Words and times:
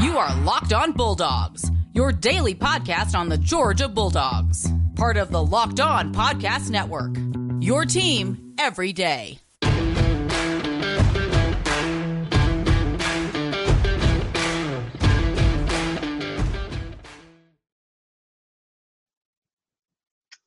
You 0.00 0.18
are 0.18 0.34
Locked 0.42 0.74
On 0.74 0.92
Bulldogs, 0.92 1.70
your 1.94 2.12
daily 2.12 2.54
podcast 2.54 3.18
on 3.18 3.30
the 3.30 3.38
Georgia 3.38 3.88
Bulldogs, 3.88 4.70
part 4.94 5.16
of 5.16 5.30
the 5.30 5.42
Locked 5.42 5.80
On 5.80 6.12
Podcast 6.12 6.68
Network. 6.68 7.16
Your 7.62 7.86
team 7.86 8.54
every 8.58 8.92
day. 8.92 9.38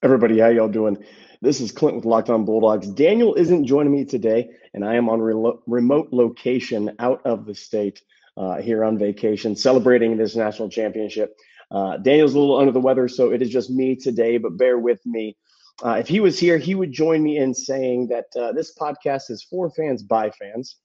Everybody, 0.04 0.39
how 0.39 0.50
y'all 0.50 0.70
doing? 0.70 1.04
This 1.41 1.59
is 1.59 1.71
Clint 1.71 1.95
with 1.95 2.05
Locked 2.05 2.29
On 2.29 2.45
Bulldogs. 2.45 2.88
Daniel 2.88 3.34
isn't 3.34 3.66
joining 3.66 3.91
me 3.91 4.05
today, 4.05 4.50
and 4.75 4.86
I 4.86 4.95
am 4.95 5.09
on 5.09 5.20
relo- 5.20 5.61
remote 5.66 6.09
location 6.11 6.95
out 7.00 7.25
of 7.25 7.45
the 7.45 7.55
state 7.55 8.02
uh, 8.40 8.62
here 8.62 8.84
on 8.86 8.98
vacation, 8.98 9.56
celebrating 9.56 10.18
this 10.18 10.36
national 10.36 10.70
championship. 10.70 11.36
Uh, 11.70 11.97
Daniel's 11.97 12.34
a 12.34 12.39
little 12.39 12.57
under 12.57 12.71
the 12.71 12.80
weather, 12.80 13.07
so 13.07 13.32
it 13.32 13.42
is 13.42 13.50
just 13.50 13.70
me 13.70 13.96
today, 13.96 14.38
but 14.38 14.57
bear 14.57 14.80
with 14.80 15.06
me. 15.06 15.36
Uh, 15.84 15.97
if 16.00 16.07
he 16.07 16.20
was 16.20 16.39
here, 16.39 16.57
he 16.57 16.74
would 16.74 16.92
join 16.92 17.21
me 17.21 17.38
in 17.38 17.54
saying 17.54 18.07
that 18.07 18.25
uh, 18.42 18.52
this 18.54 18.74
podcast 18.75 19.30
is 19.30 19.44
for 19.44 19.70
fans 19.70 20.02
by 20.02 20.32
fans. 20.32 20.78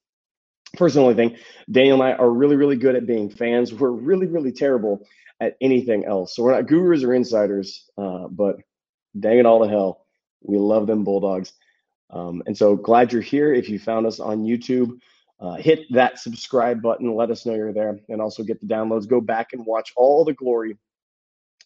First 0.77 0.97
and 0.97 1.05
only 1.05 1.15
thing, 1.15 1.37
Daniel 1.71 2.03
and 2.03 2.12
I 2.12 2.17
are 2.17 2.31
really, 2.31 2.57
really 2.57 2.77
good 2.77 2.97
at 2.97 3.07
being 3.07 3.31
fans. 3.31 3.73
We're 3.73 3.91
really, 3.91 4.27
really 4.27 4.53
terrible 4.53 5.07
at 5.41 5.57
anything 5.61 6.05
else. 6.05 6.34
So 6.34 6.43
we're 6.43 6.55
not 6.55 6.67
gurus 6.67 7.05
or 7.05 7.15
insiders, 7.15 7.89
uh, 7.97 8.27
but 8.29 8.57
dang 9.19 9.39
it 9.39 9.47
all 9.47 9.62
to 9.62 9.69
hell. 9.71 10.07
We 10.43 10.59
love 10.59 10.87
them 10.87 11.05
Bulldogs. 11.05 11.53
Um, 12.11 12.43
and 12.47 12.57
so 12.57 12.77
glad 12.77 13.12
you're 13.12 13.23
here. 13.23 13.53
If 13.53 13.69
you 13.69 13.79
found 13.79 14.07
us 14.07 14.21
on 14.21 14.45
YouTube, 14.45 14.98
uh, 15.41 15.55
hit 15.55 15.80
that 15.91 16.19
subscribe 16.19 16.80
button. 16.80 17.15
Let 17.15 17.30
us 17.30 17.45
know 17.45 17.55
you're 17.55 17.73
there 17.73 17.98
and 18.09 18.20
also 18.20 18.42
get 18.42 18.61
the 18.61 18.66
downloads. 18.66 19.09
Go 19.09 19.20
back 19.20 19.52
and 19.52 19.66
watch 19.66 19.92
all 19.97 20.25
the 20.25 20.33
glory 20.33 20.77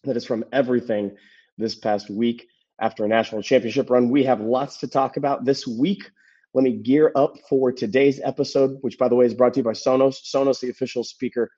that 0.03 0.17
is 0.17 0.25
from 0.25 0.45
everything 0.51 1.15
this 1.57 1.75
past 1.75 2.09
week 2.09 2.47
after 2.79 3.05
a 3.05 3.07
national 3.07 3.41
championship 3.41 3.89
run. 3.89 4.09
We 4.09 4.23
have 4.23 4.39
lots 4.39 4.77
to 4.77 4.87
talk 4.87 5.17
about 5.17 5.45
this 5.45 5.67
week. 5.67 6.09
Let 6.53 6.63
me 6.63 6.77
gear 6.77 7.11
up 7.15 7.35
for 7.47 7.71
today's 7.71 8.19
episode, 8.23 8.77
which, 8.81 8.97
by 8.97 9.07
the 9.07 9.15
way, 9.15 9.25
is 9.25 9.33
brought 9.33 9.53
to 9.53 9.59
you 9.59 9.63
by 9.63 9.73
Sonos. 9.73 10.21
Sonos, 10.23 10.59
the 10.59 10.69
official 10.69 11.03
speaker 11.03 11.51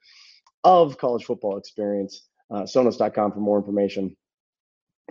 of 0.64 0.98
College 0.98 1.24
Football 1.24 1.58
Experience. 1.58 2.28
Uh, 2.50 2.64
Sonos.com 2.64 3.32
for 3.32 3.40
more 3.40 3.58
information. 3.58 4.18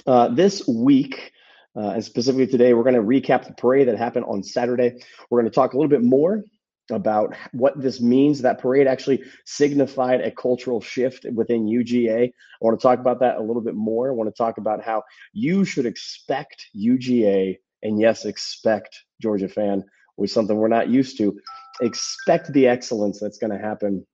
Uh, 0.07 0.29
this 0.29 0.67
week, 0.69 1.33
uh, 1.75 1.91
and 1.91 2.05
specifically 2.05 2.47
today, 2.47 2.75
we're 2.75 2.83
going 2.83 2.95
to 2.95 3.01
recap 3.01 3.47
the 3.47 3.55
parade 3.55 3.89
that 3.89 3.97
happened 3.97 4.27
on 4.29 4.43
Saturday. 4.43 5.03
We're 5.31 5.41
going 5.41 5.51
to 5.51 5.55
talk 5.55 5.73
a 5.73 5.77
little 5.77 5.89
bit 5.89 6.03
more 6.03 6.45
about 6.91 7.35
what 7.53 7.81
this 7.81 8.01
means. 8.01 8.41
That 8.43 8.59
parade 8.59 8.87
actually 8.87 9.23
signified 9.45 10.21
a 10.21 10.31
cultural 10.31 10.81
shift 10.81 11.27
within 11.35 11.67
UGA. 11.67 12.29
I 12.29 12.33
want 12.61 12.79
to 12.79 12.83
talk 12.83 12.99
about 12.99 13.21
that 13.21 13.37
a 13.37 13.43
little 13.43 13.63
bit 13.63 13.75
more. 13.75 14.11
I 14.11 14.15
want 14.15 14.29
to 14.29 14.37
talk 14.37 14.59
about 14.59 14.83
how 14.83 15.03
you 15.33 15.65
should 15.65 15.87
expect 15.87 16.67
UGA, 16.77 17.59
and 17.83 18.01
yes, 18.01 18.25
expect 18.25 19.05
Georgia 19.21 19.49
fan, 19.49 19.85
was 20.17 20.33
something 20.33 20.57
we're 20.57 20.69
not 20.69 20.89
used 20.89 21.17
to. 21.19 21.39
Expect 21.81 22.53
the 22.53 22.67
excellence 22.67 23.21
that's 23.21 23.39
going 23.39 23.53
to 23.53 23.59
happen 23.59 24.07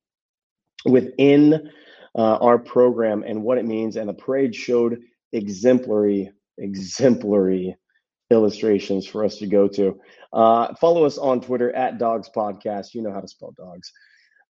within 0.85 1.71
uh, 2.17 2.37
our 2.37 2.59
program 2.59 3.25
and 3.27 3.43
what 3.43 3.59
it 3.59 3.65
means. 3.65 3.97
And 3.97 4.09
the 4.09 4.15
parade 4.15 4.55
showed 4.55 5.01
exemplary, 5.33 6.31
exemplary 6.59 7.77
illustrations 8.31 9.07
for 9.07 9.25
us 9.25 9.39
to 9.39 9.47
go 9.47 9.69
to. 9.69 10.01
Uh, 10.33 10.75
follow 10.75 11.05
us 11.05 11.19
on 11.19 11.41
Twitter 11.41 11.75
at 11.75 11.99
Dogs 11.99 12.31
Podcast. 12.35 12.95
You 12.95 13.03
know 13.03 13.13
how 13.13 13.21
to 13.21 13.29
spell 13.29 13.53
dogs. 13.57 13.93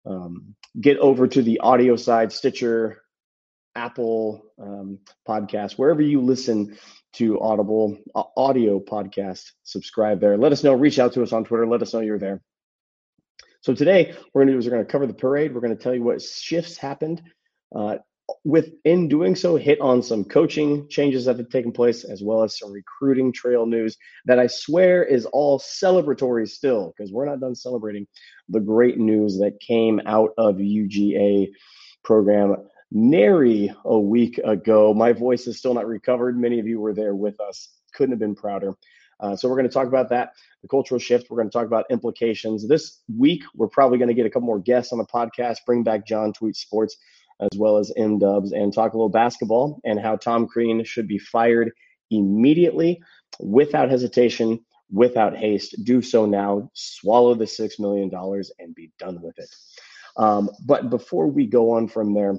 Um, 0.05 0.55
get 0.79 0.97
over 0.99 1.27
to 1.27 1.41
the 1.41 1.59
audio 1.59 1.95
side, 1.95 2.31
Stitcher, 2.31 3.01
Apple 3.75 4.45
um, 4.61 4.99
Podcast, 5.27 5.73
wherever 5.73 6.01
you 6.01 6.21
listen 6.21 6.77
to 7.13 7.39
Audible 7.39 7.97
uh, 8.13 8.23
audio 8.37 8.79
podcast. 8.79 9.51
Subscribe 9.63 10.19
there. 10.19 10.37
Let 10.37 10.51
us 10.51 10.63
know. 10.63 10.73
Reach 10.73 10.99
out 10.99 11.13
to 11.13 11.23
us 11.23 11.33
on 11.33 11.45
Twitter. 11.45 11.65
Let 11.65 11.81
us 11.81 11.93
know 11.93 12.01
you're 12.01 12.19
there. 12.19 12.41
So 13.61 13.73
today, 13.73 14.13
we're 14.33 14.41
going 14.41 14.47
to 14.47 14.53
do 14.53 14.59
is 14.59 14.65
we're 14.65 14.73
going 14.73 14.85
to 14.85 14.91
cover 14.91 15.07
the 15.07 15.13
parade. 15.13 15.53
We're 15.53 15.61
going 15.61 15.75
to 15.75 15.81
tell 15.81 15.95
you 15.95 16.03
what 16.03 16.21
shifts 16.21 16.77
happened. 16.77 17.21
Uh, 17.75 17.97
within 18.43 19.07
doing 19.07 19.35
so, 19.35 19.55
hit 19.55 19.79
on 19.81 20.01
some 20.01 20.23
coaching 20.23 20.87
changes 20.89 21.25
that 21.25 21.37
have 21.37 21.49
taken 21.49 21.71
place, 21.71 22.03
as 22.03 22.23
well 22.23 22.43
as 22.43 22.57
some 22.57 22.71
recruiting 22.71 23.31
trail 23.31 23.65
news 23.65 23.97
that 24.25 24.39
I 24.39 24.47
swear 24.47 25.03
is 25.03 25.25
all 25.25 25.59
celebratory 25.59 26.47
still, 26.49 26.93
because 26.95 27.11
we're 27.11 27.25
not 27.25 27.39
done 27.39 27.55
celebrating 27.55 28.07
the 28.49 28.59
great 28.59 28.97
news 28.97 29.37
that 29.39 29.59
came 29.59 30.01
out 30.05 30.31
of 30.37 30.55
UGA 30.55 31.49
program 32.03 32.55
nary 32.91 33.73
a 33.83 33.99
week 33.99 34.39
ago. 34.39 34.93
My 34.93 35.11
voice 35.11 35.47
is 35.47 35.57
still 35.57 35.73
not 35.73 35.87
recovered. 35.87 36.39
Many 36.39 36.59
of 36.59 36.67
you 36.67 36.79
were 36.79 36.93
there 36.93 37.15
with 37.15 37.39
us. 37.39 37.69
Couldn't 37.93 38.13
have 38.13 38.19
been 38.19 38.35
prouder. 38.35 38.73
Uh, 39.19 39.35
so 39.35 39.47
we're 39.47 39.55
going 39.55 39.67
to 39.67 39.73
talk 39.73 39.87
about 39.87 40.09
that, 40.09 40.33
the 40.61 40.67
cultural 40.67 40.99
shift. 40.99 41.29
We're 41.29 41.37
going 41.37 41.49
to 41.49 41.53
talk 41.53 41.65
about 41.65 41.85
implications. 41.89 42.67
This 42.67 43.01
week, 43.17 43.43
we're 43.55 43.69
probably 43.69 43.97
going 43.97 44.09
to 44.09 44.13
get 44.13 44.25
a 44.25 44.29
couple 44.29 44.45
more 44.45 44.59
guests 44.59 44.91
on 44.91 44.99
the 44.99 45.05
podcast, 45.05 45.57
bring 45.65 45.83
back 45.83 46.05
John 46.05 46.33
Tweet 46.33 46.55
Sports 46.55 46.97
as 47.39 47.57
well 47.57 47.77
as 47.77 47.91
M 47.97 48.19
Dubs, 48.19 48.51
and 48.51 48.73
talk 48.73 48.93
a 48.93 48.97
little 48.97 49.09
basketball 49.09 49.79
and 49.83 49.99
how 49.99 50.15
Tom 50.15 50.47
Crean 50.47 50.83
should 50.83 51.07
be 51.07 51.17
fired 51.17 51.71
immediately, 52.11 53.01
without 53.39 53.89
hesitation, 53.89 54.59
without 54.91 55.35
haste. 55.35 55.75
Do 55.83 56.01
so 56.01 56.25
now. 56.25 56.69
Swallow 56.73 57.35
the 57.35 57.45
$6 57.45 57.79
million 57.79 58.11
and 58.59 58.75
be 58.75 58.91
done 58.99 59.21
with 59.21 59.37
it. 59.39 59.49
Um, 60.17 60.49
but 60.65 60.89
before 60.89 61.27
we 61.27 61.45
go 61.45 61.71
on 61.71 61.87
from 61.87 62.13
there, 62.13 62.35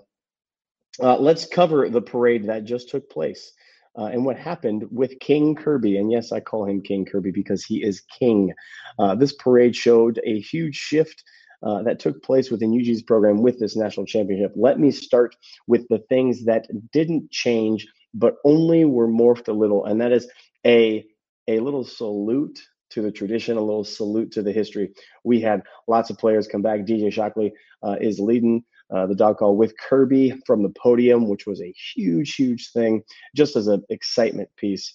uh, 1.03 1.19
let's 1.19 1.47
cover 1.47 1.89
the 1.89 2.01
parade 2.01 2.47
that 2.47 2.65
just 2.65 2.89
took 2.89 3.11
place. 3.11 3.53
Uh, 3.99 4.07
and 4.07 4.25
what 4.25 4.37
happened 4.37 4.85
with 4.91 5.19
King 5.21 5.55
Kirby. 5.55 5.97
And 5.97 6.13
yes, 6.13 6.31
I 6.31 6.41
call 6.41 6.67
him 6.67 6.83
King 6.83 7.07
Kirby 7.07 7.31
because 7.31 7.65
he 7.65 7.83
is 7.83 8.03
king. 8.19 8.53
Uh, 8.99 9.15
this 9.15 9.33
parade 9.33 9.75
showed 9.75 10.21
a 10.25 10.39
huge 10.39 10.77
shift 10.77 11.23
uh, 11.63 11.83
that 11.83 11.99
took 11.99 12.23
place 12.23 12.51
within 12.51 12.79
UG's 12.79 13.03
program 13.03 13.43
with 13.43 13.59
this 13.59 13.77
national 13.77 14.07
championship. 14.07 14.53
Let 14.57 14.79
me 14.79 14.91
start 14.91 15.37
with 15.67 15.87
the 15.89 15.99
things 16.09 16.45
that 16.45 16.67
didn't 16.93 17.31
change, 17.31 17.87
but 18.15 18.37
only 18.45 18.85
were 18.85 19.09
morphed 19.09 19.49
a 19.49 19.53
little, 19.53 19.85
and 19.85 20.01
that 20.01 20.13
is 20.13 20.29
a 20.67 21.07
a 21.49 21.61
little 21.61 21.85
salute 21.85 22.61
to 22.91 23.03
the 23.03 23.13
tradition, 23.13 23.57
a 23.57 23.61
little 23.61 23.85
salute 23.85 24.33
to 24.33 24.43
the 24.43 24.53
history. 24.53 24.93
We 25.25 25.41
had 25.41 25.63
lots 25.87 26.11
of 26.11 26.19
players 26.19 26.49
come 26.49 26.63
back. 26.63 26.81
DJ 26.81 27.13
Shockley 27.13 27.53
uh, 27.83 27.97
is 28.01 28.19
leading 28.19 28.65
uh, 28.95 29.07
the 29.07 29.15
dog 29.15 29.39
call 29.39 29.57
with 29.57 29.77
Kirby 29.79 30.35
from 30.47 30.63
the 30.63 30.73
podium, 30.81 31.29
which 31.29 31.47
was 31.47 31.61
a 31.61 31.73
huge, 31.95 32.35
huge 32.35 32.71
thing, 32.73 33.03
just 33.35 33.57
as 33.57 33.67
an 33.67 33.83
excitement 33.91 34.49
piece. 34.57 34.95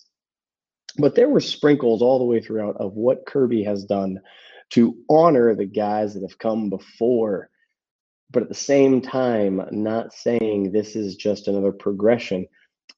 But 0.98 1.16
there 1.16 1.30
were 1.30 1.40
sprinkles 1.40 2.02
all 2.02 2.20
the 2.20 2.26
way 2.26 2.42
throughout 2.42 2.78
of 2.78 2.94
what 2.94 3.26
Kirby 3.26 3.64
has 3.64 3.86
done 3.86 4.20
to 4.72 4.96
honor 5.10 5.56
the 5.56 5.66
guys 5.66 6.14
that 6.14 6.24
have 6.24 6.38
come 6.38 6.70
before, 6.70 7.50
but 8.30 8.44
at 8.44 8.50
the 8.50 8.56
same 8.56 9.02
time, 9.02 9.62
not 9.72 10.14
saying 10.14 10.72
this 10.72 10.96
is 10.96 11.16
just 11.16 11.48
another 11.48 11.72
progression. 11.72 12.48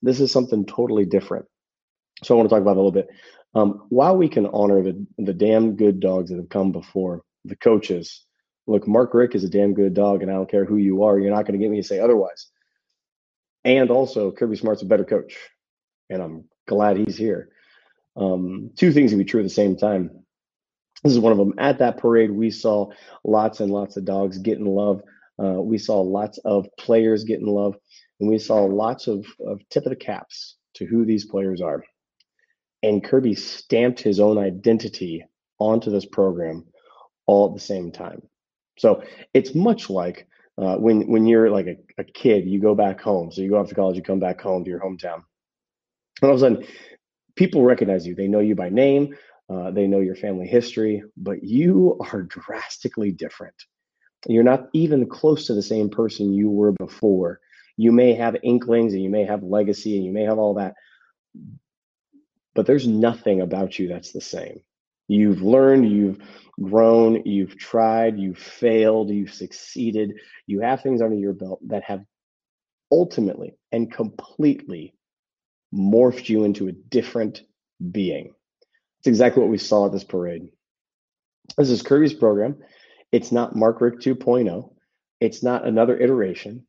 This 0.01 0.19
is 0.19 0.31
something 0.31 0.65
totally 0.65 1.05
different. 1.05 1.45
So 2.23 2.33
I 2.33 2.37
want 2.37 2.49
to 2.49 2.55
talk 2.55 2.61
about 2.61 2.75
a 2.75 2.81
little 2.81 2.91
bit. 2.91 3.09
Um, 3.55 3.85
while 3.89 4.17
we 4.17 4.29
can 4.29 4.47
honor 4.47 4.81
the 4.81 5.05
the 5.17 5.33
damn 5.33 5.75
good 5.75 5.99
dogs 5.99 6.29
that 6.29 6.37
have 6.37 6.49
come 6.49 6.71
before, 6.71 7.21
the 7.45 7.55
coaches. 7.55 8.25
Look, 8.65 8.87
Mark 8.87 9.13
Richt 9.13 9.35
is 9.35 9.43
a 9.43 9.49
damn 9.49 9.73
good 9.73 9.93
dog, 9.93 10.21
and 10.21 10.31
I 10.31 10.35
don't 10.35 10.49
care 10.49 10.63
who 10.63 10.77
you 10.77 11.03
are. 11.03 11.19
You're 11.19 11.35
not 11.35 11.45
going 11.45 11.59
to 11.59 11.63
get 11.63 11.69
me 11.69 11.81
to 11.81 11.87
say 11.87 11.99
otherwise. 11.99 12.47
And 13.65 13.91
also, 13.91 14.31
Kirby 14.31 14.55
Smart's 14.55 14.81
a 14.81 14.85
better 14.85 15.03
coach, 15.03 15.37
and 16.09 16.21
I'm 16.21 16.45
glad 16.65 16.97
he's 16.97 17.17
here. 17.17 17.49
Um, 18.15 18.71
two 18.77 18.93
things 18.93 19.11
can 19.11 19.17
be 19.17 19.25
true 19.25 19.41
at 19.41 19.43
the 19.43 19.49
same 19.49 19.75
time. 19.75 20.22
This 21.03 21.13
is 21.13 21.19
one 21.19 21.31
of 21.31 21.37
them. 21.37 21.53
At 21.57 21.79
that 21.79 21.97
parade, 21.97 22.31
we 22.31 22.49
saw 22.49 22.89
lots 23.23 23.59
and 23.59 23.71
lots 23.71 23.97
of 23.97 24.05
dogs 24.05 24.37
getting 24.37 24.65
love. 24.65 25.01
Uh, 25.41 25.61
we 25.61 25.77
saw 25.77 25.99
lots 26.01 26.37
of 26.45 26.67
players 26.77 27.23
getting 27.23 27.47
love, 27.47 27.75
and 28.19 28.29
we 28.29 28.37
saw 28.37 28.63
lots 28.63 29.07
of, 29.07 29.25
of 29.45 29.61
tip 29.69 29.85
of 29.85 29.89
the 29.89 29.95
caps 29.95 30.55
to 30.75 30.85
who 30.85 31.05
these 31.05 31.25
players 31.25 31.61
are. 31.61 31.83
And 32.83 33.03
Kirby 33.03 33.35
stamped 33.35 34.01
his 34.01 34.19
own 34.19 34.37
identity 34.37 35.25
onto 35.59 35.89
this 35.91 36.05
program 36.05 36.65
all 37.25 37.47
at 37.49 37.53
the 37.53 37.61
same 37.61 37.91
time. 37.91 38.21
So 38.77 39.03
it's 39.33 39.55
much 39.55 39.89
like 39.89 40.27
uh, 40.57 40.75
when 40.77 41.07
when 41.07 41.25
you're 41.25 41.49
like 41.49 41.67
a, 41.67 41.75
a 41.97 42.03
kid, 42.03 42.45
you 42.45 42.59
go 42.59 42.75
back 42.75 43.01
home. 43.01 43.31
So 43.31 43.41
you 43.41 43.49
go 43.49 43.57
off 43.59 43.69
to 43.69 43.75
college, 43.75 43.95
you 43.95 44.03
come 44.03 44.19
back 44.19 44.41
home 44.41 44.63
to 44.63 44.69
your 44.69 44.79
hometown. 44.79 45.23
And 46.21 46.29
all 46.29 46.31
of 46.31 46.37
a 46.37 46.39
sudden, 46.39 46.65
people 47.35 47.63
recognize 47.63 48.05
you. 48.05 48.15
They 48.15 48.27
know 48.27 48.39
you 48.39 48.55
by 48.55 48.69
name. 48.69 49.15
Uh, 49.53 49.71
they 49.71 49.87
know 49.87 49.99
your 49.99 50.15
family 50.15 50.47
history, 50.47 51.03
but 51.15 51.43
you 51.43 51.99
are 52.11 52.23
drastically 52.23 53.11
different. 53.11 53.55
You're 54.27 54.43
not 54.43 54.69
even 54.73 55.07
close 55.07 55.47
to 55.47 55.53
the 55.53 55.61
same 55.61 55.89
person 55.89 56.33
you 56.33 56.49
were 56.49 56.71
before. 56.71 57.39
You 57.77 57.91
may 57.91 58.13
have 58.13 58.37
inklings 58.41 58.93
and 58.93 59.03
you 59.03 59.09
may 59.09 59.25
have 59.25 59.43
legacy 59.43 59.97
and 59.97 60.05
you 60.05 60.11
may 60.11 60.23
have 60.23 60.39
all 60.39 60.55
that, 60.55 60.75
but 62.55 62.65
there's 62.65 62.87
nothing 62.87 63.41
about 63.41 63.77
you 63.77 63.87
that's 63.87 64.11
the 64.11 64.21
same. 64.21 64.61
You've 65.07 65.41
learned, 65.41 65.91
you've 65.91 66.19
grown, 66.61 67.23
you've 67.25 67.57
tried, 67.57 68.17
you've 68.17 68.37
failed, 68.37 69.09
you've 69.09 69.33
succeeded. 69.33 70.13
You 70.47 70.61
have 70.61 70.81
things 70.81 71.01
under 71.01 71.17
your 71.17 71.33
belt 71.33 71.59
that 71.67 71.83
have 71.83 72.03
ultimately 72.91 73.55
and 73.71 73.91
completely 73.91 74.93
morphed 75.73 76.29
you 76.29 76.43
into 76.43 76.67
a 76.67 76.71
different 76.71 77.41
being. 77.91 78.33
It's 79.03 79.09
exactly 79.09 79.41
what 79.41 79.51
we 79.51 79.57
saw 79.57 79.87
at 79.87 79.91
this 79.91 80.05
parade. 80.05 80.47
This 81.57 81.69
is 81.69 81.81
Kirby's 81.81 82.13
program. 82.13 82.55
It's 83.11 83.33
not 83.33 83.53
Mark 83.53 83.81
Richt 83.81 84.01
2.0. 84.01 84.73
It's 85.19 85.43
not 85.43 85.67
another 85.67 85.99
iteration. 85.99 86.65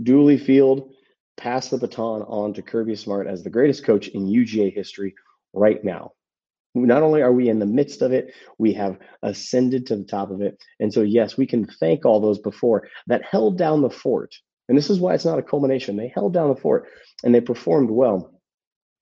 Dooley 0.00 0.38
Field 0.38 0.92
passed 1.36 1.72
the 1.72 1.78
baton 1.78 2.22
on 2.22 2.54
to 2.54 2.62
Kirby 2.62 2.94
Smart 2.94 3.26
as 3.26 3.42
the 3.42 3.50
greatest 3.50 3.84
coach 3.84 4.06
in 4.06 4.28
UGA 4.28 4.72
history 4.72 5.16
right 5.52 5.82
now. 5.82 6.12
Not 6.76 7.02
only 7.02 7.22
are 7.22 7.32
we 7.32 7.48
in 7.48 7.58
the 7.58 7.66
midst 7.66 8.00
of 8.00 8.12
it, 8.12 8.32
we 8.58 8.72
have 8.74 8.96
ascended 9.24 9.88
to 9.88 9.96
the 9.96 10.04
top 10.04 10.30
of 10.30 10.42
it. 10.42 10.62
And 10.78 10.94
so, 10.94 11.02
yes, 11.02 11.36
we 11.36 11.46
can 11.48 11.66
thank 11.66 12.04
all 12.04 12.20
those 12.20 12.38
before 12.38 12.86
that 13.08 13.24
held 13.24 13.58
down 13.58 13.82
the 13.82 13.90
fort. 13.90 14.36
And 14.68 14.78
this 14.78 14.90
is 14.90 15.00
why 15.00 15.14
it's 15.14 15.24
not 15.24 15.40
a 15.40 15.42
culmination. 15.42 15.96
They 15.96 16.12
held 16.14 16.34
down 16.34 16.50
the 16.50 16.60
fort 16.60 16.86
and 17.24 17.34
they 17.34 17.40
performed 17.40 17.90
well. 17.90 18.40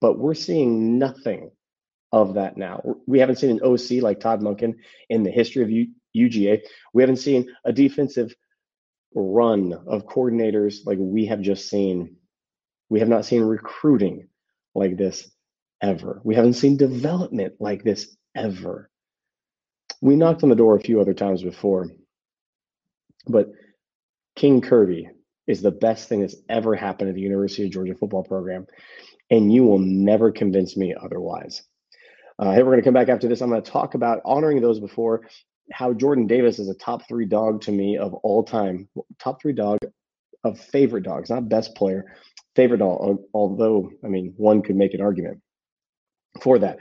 But 0.00 0.18
we're 0.18 0.32
seeing 0.32 0.98
nothing 0.98 1.50
of 2.12 2.34
that 2.34 2.56
now. 2.56 2.82
We 3.06 3.20
haven't 3.20 3.36
seen 3.36 3.50
an 3.50 3.62
OC 3.62 4.02
like 4.02 4.20
Todd 4.20 4.40
Monken 4.42 4.74
in 5.10 5.22
the 5.22 5.30
history 5.30 5.62
of 5.62 5.70
U- 5.70 5.92
UGA. 6.16 6.60
We 6.94 7.02
haven't 7.02 7.16
seen 7.18 7.50
a 7.64 7.72
defensive 7.72 8.34
run 9.14 9.74
of 9.86 10.06
coordinators 10.06 10.86
like 10.86 10.98
we 11.00 11.26
have 11.26 11.42
just 11.42 11.68
seen. 11.68 12.16
We 12.90 13.00
have 13.00 13.08
not 13.08 13.24
seen 13.26 13.42
recruiting 13.42 14.28
like 14.74 14.96
this 14.98 15.30
ever. 15.82 16.20
We 16.24 16.34
haven't 16.36 16.54
seen 16.54 16.76
development 16.76 17.54
like 17.60 17.84
this 17.84 18.16
ever. 18.36 18.90
We 20.02 20.16
knocked 20.16 20.42
on 20.44 20.50
the 20.50 20.56
door 20.56 20.76
a 20.76 20.80
few 20.80 21.00
other 21.00 21.14
times 21.14 21.42
before, 21.42 21.88
but 23.28 23.48
King 24.36 24.60
Kirby 24.62 25.08
is 25.46 25.62
the 25.62 25.70
best 25.72 26.08
thing 26.08 26.20
that's 26.20 26.36
ever 26.48 26.74
happened 26.74 27.10
at 27.10 27.14
the 27.16 27.20
University 27.22 27.64
of 27.64 27.72
Georgia 27.72 27.94
football 27.94 28.24
program, 28.24 28.66
and 29.30 29.52
you 29.52 29.64
will 29.64 29.78
never 29.80 30.32
convince 30.32 30.76
me 30.76 30.94
otherwise. 31.00 31.62
Uh, 32.38 32.52
hey, 32.52 32.62
we're 32.62 32.70
going 32.70 32.80
to 32.80 32.84
come 32.84 32.94
back 32.94 33.08
after 33.08 33.28
this. 33.28 33.40
I'm 33.40 33.50
going 33.50 33.62
to 33.62 33.70
talk 33.70 33.94
about 33.94 34.20
honoring 34.24 34.60
those 34.60 34.80
before, 34.80 35.28
how 35.70 35.92
Jordan 35.92 36.26
Davis 36.26 36.58
is 36.58 36.68
a 36.68 36.74
top 36.74 37.06
three 37.08 37.26
dog 37.26 37.60
to 37.62 37.72
me 37.72 37.98
of 37.98 38.14
all 38.14 38.42
time, 38.42 38.88
top 39.18 39.40
three 39.40 39.52
dog 39.52 39.78
of 40.44 40.58
favorite 40.58 41.04
dogs, 41.04 41.30
not 41.30 41.48
best 41.48 41.74
player, 41.74 42.16
favorite 42.56 42.78
dog. 42.78 43.18
Although, 43.32 43.90
I 44.04 44.08
mean, 44.08 44.34
one 44.36 44.62
could 44.62 44.76
make 44.76 44.94
an 44.94 45.00
argument 45.00 45.40
for 46.40 46.58
that. 46.58 46.78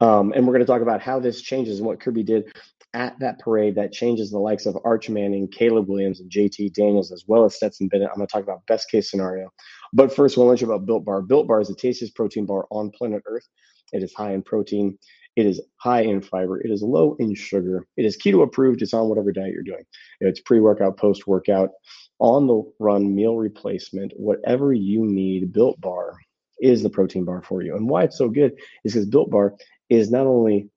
Um, 0.00 0.32
and 0.34 0.46
we're 0.46 0.54
going 0.54 0.64
to 0.64 0.70
talk 0.70 0.82
about 0.82 1.02
how 1.02 1.18
this 1.18 1.42
changes 1.42 1.78
and 1.78 1.86
what 1.86 2.00
Kirby 2.00 2.22
did 2.22 2.52
at 2.94 3.18
that 3.20 3.38
parade 3.38 3.76
that 3.76 3.92
changes 3.92 4.30
the 4.30 4.38
likes 4.38 4.66
of 4.66 4.76
Arch 4.84 5.08
Manning, 5.08 5.48
Caleb 5.48 5.88
Williams, 5.88 6.20
and 6.20 6.30
JT 6.30 6.72
Daniels, 6.72 7.12
as 7.12 7.24
well 7.26 7.44
as 7.44 7.54
Stetson 7.54 7.88
Bennett. 7.88 8.08
I'm 8.08 8.16
going 8.16 8.26
to 8.26 8.32
talk 8.32 8.42
about 8.42 8.66
best 8.66 8.90
case 8.90 9.10
scenario. 9.10 9.50
But 9.92 10.14
first, 10.14 10.36
we'll 10.36 10.46
let 10.46 10.60
you 10.60 10.66
about 10.66 10.86
Built 10.86 11.04
Bar. 11.04 11.22
Built 11.22 11.46
Bar 11.46 11.60
is 11.60 11.68
the 11.68 11.74
tastiest 11.74 12.14
protein 12.14 12.46
bar 12.46 12.66
on 12.70 12.90
planet 12.90 13.22
Earth. 13.26 13.46
It 13.92 14.02
is 14.02 14.14
high 14.14 14.32
in 14.32 14.42
protein. 14.42 14.98
It 15.36 15.46
is 15.46 15.60
high 15.76 16.02
in 16.02 16.20
fiber. 16.20 16.60
It 16.60 16.70
is 16.70 16.82
low 16.82 17.16
in 17.18 17.34
sugar. 17.34 17.86
It 17.96 18.04
is 18.04 18.18
keto 18.18 18.42
approved. 18.42 18.82
It's 18.82 18.94
on 18.94 19.08
whatever 19.08 19.32
diet 19.32 19.52
you're 19.52 19.62
doing. 19.62 19.84
It's 20.20 20.40
pre 20.40 20.60
workout, 20.60 20.98
post 20.98 21.26
workout, 21.26 21.70
on 22.18 22.46
the 22.46 22.62
run, 22.78 23.14
meal 23.14 23.36
replacement, 23.36 24.12
whatever 24.16 24.72
you 24.72 25.06
need. 25.06 25.52
Built 25.52 25.80
Bar 25.80 26.14
is 26.60 26.82
the 26.82 26.90
protein 26.90 27.24
bar 27.24 27.42
for 27.42 27.62
you. 27.62 27.76
And 27.76 27.88
why 27.88 28.04
it's 28.04 28.18
so 28.18 28.28
good 28.28 28.52
is 28.84 28.92
because 28.92 29.06
Built 29.06 29.30
Bar 29.30 29.54
is 29.88 30.10
not 30.10 30.26
only 30.26 30.68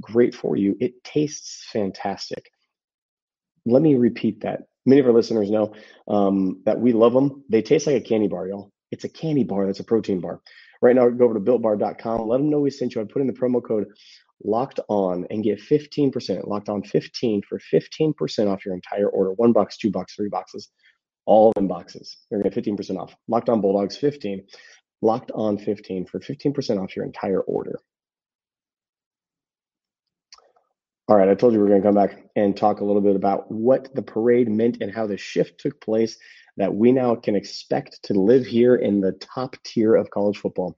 great 0.00 0.34
for 0.34 0.56
you, 0.56 0.76
it 0.80 1.02
tastes 1.04 1.66
fantastic. 1.72 2.50
Let 3.66 3.82
me 3.82 3.94
repeat 3.94 4.40
that. 4.42 4.62
Many 4.86 5.00
of 5.00 5.06
our 5.06 5.12
listeners 5.12 5.50
know 5.50 5.74
um, 6.08 6.62
that 6.64 6.80
we 6.80 6.92
love 6.92 7.12
them. 7.12 7.44
They 7.48 7.62
taste 7.62 7.86
like 7.86 7.96
a 7.96 8.00
candy 8.00 8.28
bar, 8.28 8.48
y'all. 8.48 8.72
It's 8.90 9.04
a 9.04 9.08
candy 9.08 9.44
bar 9.44 9.66
that's 9.66 9.80
a 9.80 9.84
protein 9.84 10.20
bar. 10.20 10.40
Right 10.82 10.96
now, 10.96 11.08
go 11.08 11.26
over 11.26 11.34
to 11.34 11.40
builtbar.com. 11.40 12.28
Let 12.28 12.38
them 12.38 12.50
know 12.50 12.58
we 12.60 12.70
sent 12.70 12.94
you. 12.94 13.00
I 13.00 13.04
put 13.04 13.22
in 13.22 13.28
the 13.28 13.32
promo 13.32 13.62
code 13.62 13.86
locked 14.44 14.80
on 14.88 15.24
and 15.30 15.44
get 15.44 15.60
15%, 15.60 16.48
locked 16.48 16.68
on 16.68 16.82
15 16.82 17.42
for 17.48 17.60
15% 17.72 18.48
off 18.48 18.64
your 18.66 18.74
entire 18.74 19.08
order. 19.08 19.32
One 19.34 19.52
box, 19.52 19.76
two 19.76 19.90
box, 19.90 20.14
three 20.16 20.28
boxes, 20.28 20.70
all 21.24 21.52
in 21.56 21.68
boxes. 21.68 22.16
You're 22.30 22.42
to 22.42 22.50
get 22.50 22.64
15% 22.64 22.98
off. 22.98 23.14
Locked 23.28 23.48
on 23.48 23.60
Bulldogs 23.60 23.96
15, 23.96 24.44
locked 25.00 25.30
on 25.32 25.56
15 25.56 26.06
for 26.06 26.18
15% 26.18 26.82
off 26.82 26.96
your 26.96 27.04
entire 27.04 27.40
order. 27.40 27.78
All 31.08 31.16
right, 31.16 31.28
I 31.28 31.34
told 31.34 31.52
you 31.52 31.60
we 31.60 31.70
are 31.70 31.76
to 31.76 31.82
come 31.82 31.94
back 31.94 32.24
and 32.36 32.56
talk 32.56 32.80
a 32.80 32.84
little 32.84 33.02
bit 33.02 33.16
about 33.16 33.50
what 33.50 33.94
the 33.94 34.02
parade 34.02 34.48
meant 34.48 34.78
and 34.80 34.92
how 34.92 35.06
the 35.06 35.16
shift 35.16 35.60
took 35.60 35.80
place 35.80 36.16
that 36.56 36.74
we 36.74 36.92
now 36.92 37.14
can 37.14 37.34
expect 37.34 38.02
to 38.04 38.14
live 38.14 38.46
here 38.46 38.76
in 38.76 39.00
the 39.00 39.12
top 39.12 39.56
tier 39.64 39.94
of 39.94 40.10
college 40.10 40.38
football. 40.38 40.76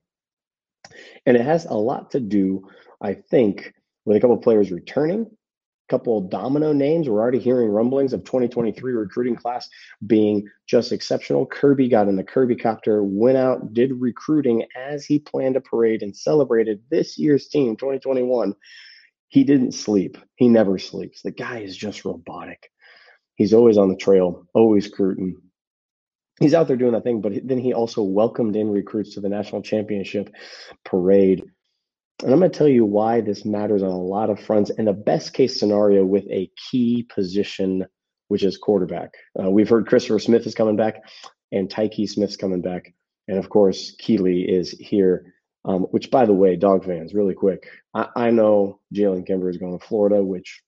And 1.26 1.36
it 1.36 1.44
has 1.44 1.64
a 1.64 1.74
lot 1.74 2.10
to 2.12 2.20
do, 2.20 2.68
I 3.00 3.14
think, 3.14 3.74
with 4.04 4.16
a 4.16 4.20
couple 4.20 4.36
of 4.36 4.42
players 4.42 4.70
returning, 4.70 5.22
a 5.22 5.90
couple 5.90 6.18
of 6.18 6.30
domino 6.30 6.72
names. 6.72 7.08
We're 7.08 7.20
already 7.20 7.38
hearing 7.38 7.68
rumblings 7.68 8.12
of 8.12 8.24
2023 8.24 8.92
recruiting 8.92 9.36
class 9.36 9.68
being 10.06 10.46
just 10.66 10.92
exceptional. 10.92 11.46
Kirby 11.46 11.88
got 11.88 12.08
in 12.08 12.16
the 12.16 12.24
Kirby 12.24 12.56
copter, 12.56 13.02
went 13.02 13.38
out, 13.38 13.72
did 13.72 13.92
recruiting 13.92 14.64
as 14.76 15.04
he 15.04 15.18
planned 15.18 15.56
a 15.56 15.60
parade 15.60 16.02
and 16.02 16.16
celebrated 16.16 16.82
this 16.90 17.18
year's 17.18 17.48
team, 17.48 17.76
2021. 17.76 18.54
He 19.28 19.42
didn't 19.42 19.72
sleep. 19.72 20.16
He 20.36 20.48
never 20.48 20.78
sleeps. 20.78 21.22
The 21.22 21.32
guy 21.32 21.58
is 21.58 21.76
just 21.76 22.04
robotic. 22.04 22.70
He's 23.34 23.52
always 23.52 23.78
on 23.78 23.88
the 23.88 23.96
trail, 23.96 24.46
always 24.54 24.86
recruiting, 24.86 25.38
he's 26.40 26.54
out 26.54 26.68
there 26.68 26.76
doing 26.76 26.92
that 26.92 27.04
thing, 27.04 27.20
but 27.20 27.32
then 27.44 27.58
he 27.58 27.72
also 27.72 28.02
welcomed 28.02 28.56
in 28.56 28.70
recruits 28.70 29.14
to 29.14 29.20
the 29.20 29.28
national 29.28 29.62
championship 29.62 30.34
parade. 30.84 31.42
And 32.22 32.32
I'm 32.32 32.38
going 32.38 32.50
to 32.50 32.56
tell 32.56 32.68
you 32.68 32.84
why 32.84 33.20
this 33.20 33.44
matters 33.44 33.82
on 33.82 33.90
a 33.90 33.98
lot 33.98 34.30
of 34.30 34.40
fronts 34.40 34.70
and 34.70 34.86
the 34.86 34.92
best 34.92 35.32
case 35.32 35.58
scenario 35.58 36.04
with 36.04 36.24
a 36.30 36.50
key 36.70 37.06
position, 37.14 37.86
which 38.28 38.44
is 38.44 38.56
quarterback. 38.56 39.14
Uh, 39.38 39.50
we've 39.50 39.68
heard 39.68 39.86
Christopher 39.86 40.18
Smith 40.18 40.46
is 40.46 40.54
coming 40.54 40.76
back 40.76 41.02
and 41.52 41.68
Tykee 41.68 42.08
Smith's 42.08 42.36
coming 42.36 42.62
back. 42.62 42.94
And 43.28 43.38
of 43.38 43.48
course, 43.48 43.94
Kelee 44.00 44.46
is 44.48 44.70
here, 44.70 45.34
um, 45.64 45.82
which, 45.82 46.10
by 46.10 46.26
the 46.26 46.32
way, 46.32 46.56
dog 46.56 46.84
fans, 46.84 47.14
really 47.14 47.34
quick. 47.34 47.68
I, 47.94 48.08
I 48.16 48.30
know 48.30 48.80
Jalen 48.94 49.26
Kimber 49.26 49.50
is 49.50 49.58
going 49.58 49.78
to 49.78 49.84
Florida, 49.84 50.22
which, 50.22 50.62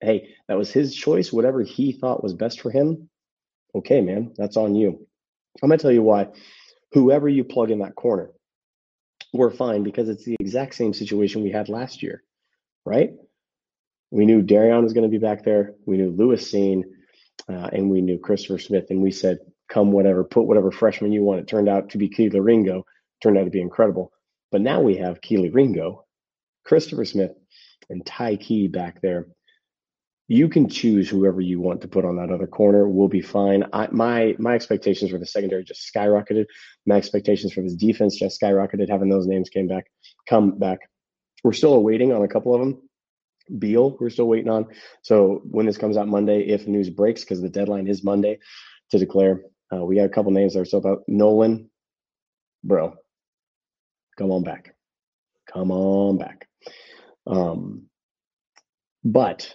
hey, 0.00 0.34
that 0.48 0.58
was 0.58 0.70
his 0.70 0.94
choice. 0.94 1.32
Whatever 1.32 1.62
he 1.62 1.92
thought 1.92 2.22
was 2.22 2.34
best 2.34 2.60
for 2.60 2.70
him, 2.70 3.08
okay, 3.74 4.00
man, 4.00 4.32
that's 4.36 4.56
on 4.56 4.74
you. 4.74 5.07
I'm 5.62 5.68
going 5.68 5.78
to 5.78 5.82
tell 5.82 5.92
you 5.92 6.02
why. 6.02 6.28
Whoever 6.92 7.28
you 7.28 7.44
plug 7.44 7.70
in 7.70 7.80
that 7.80 7.94
corner, 7.94 8.30
we're 9.32 9.50
fine 9.50 9.82
because 9.82 10.08
it's 10.08 10.24
the 10.24 10.36
exact 10.40 10.74
same 10.74 10.94
situation 10.94 11.42
we 11.42 11.50
had 11.50 11.68
last 11.68 12.02
year, 12.02 12.22
right? 12.84 13.10
We 14.10 14.24
knew 14.24 14.42
Derion 14.42 14.82
was 14.82 14.94
going 14.94 15.10
to 15.10 15.10
be 15.10 15.22
back 15.22 15.44
there. 15.44 15.74
We 15.84 15.98
knew 15.98 16.10
Lewis 16.10 16.50
Cine, 16.50 16.84
uh, 17.48 17.68
and 17.72 17.90
we 17.90 18.00
knew 18.00 18.18
Christopher 18.18 18.58
Smith. 18.58 18.86
And 18.90 19.02
we 19.02 19.10
said, 19.10 19.38
come 19.68 19.92
whatever, 19.92 20.24
put 20.24 20.44
whatever 20.46 20.70
freshman 20.70 21.12
you 21.12 21.22
want. 21.22 21.40
It 21.40 21.48
turned 21.48 21.68
out 21.68 21.90
to 21.90 21.98
be 21.98 22.08
Kelee 22.08 22.42
Ringo. 22.42 22.86
Turned 23.22 23.36
out 23.36 23.44
to 23.44 23.50
be 23.50 23.60
incredible. 23.60 24.12
But 24.50 24.62
now 24.62 24.80
we 24.80 24.96
have 24.96 25.20
Kelee 25.20 25.52
Ringo, 25.52 26.06
Christopher 26.64 27.04
Smith, 27.04 27.32
and 27.90 28.04
Tykee 28.04 28.72
back 28.72 29.02
there 29.02 29.26
you 30.30 30.48
can 30.50 30.68
choose 30.68 31.08
whoever 31.08 31.40
you 31.40 31.58
want 31.58 31.80
to 31.80 31.88
put 31.88 32.04
on 32.04 32.16
that 32.16 32.30
other 32.30 32.46
corner. 32.46 32.86
We'll 32.86 33.08
be 33.08 33.22
fine. 33.22 33.64
I, 33.72 33.88
my 33.90 34.36
my 34.38 34.54
expectations 34.54 35.10
for 35.10 35.18
the 35.18 35.26
secondary 35.26 35.64
just 35.64 35.90
skyrocketed. 35.92 36.44
My 36.86 36.96
expectations 36.96 37.54
for 37.54 37.62
this 37.62 37.74
defense 37.74 38.18
just 38.18 38.40
skyrocketed. 38.40 38.90
Having 38.90 39.08
those 39.08 39.26
names 39.26 39.48
came 39.48 39.66
back, 39.66 39.86
come 40.28 40.58
back. 40.58 40.80
We're 41.42 41.54
still 41.54 41.72
awaiting 41.72 42.12
on 42.12 42.22
a 42.22 42.28
couple 42.28 42.54
of 42.54 42.60
them. 42.60 42.82
Beal, 43.58 43.96
we're 43.98 44.10
still 44.10 44.28
waiting 44.28 44.50
on. 44.50 44.66
So 45.00 45.40
when 45.44 45.64
this 45.64 45.78
comes 45.78 45.96
out 45.96 46.06
Monday, 46.06 46.42
if 46.48 46.68
news 46.68 46.90
breaks, 46.90 47.22
because 47.22 47.40
the 47.40 47.48
deadline 47.48 47.88
is 47.88 48.04
Monday 48.04 48.40
to 48.90 48.98
declare, 48.98 49.40
uh, 49.72 49.82
we 49.82 49.96
got 49.96 50.04
a 50.04 50.10
couple 50.10 50.32
names 50.32 50.52
that 50.52 50.60
are 50.60 50.66
still 50.66 50.80
about. 50.80 51.04
Nolan, 51.08 51.70
bro, 52.62 52.94
come 54.18 54.30
on 54.30 54.44
back, 54.44 54.74
come 55.50 55.70
on 55.70 56.18
back. 56.18 56.46
Um, 57.26 57.84
but 59.02 59.54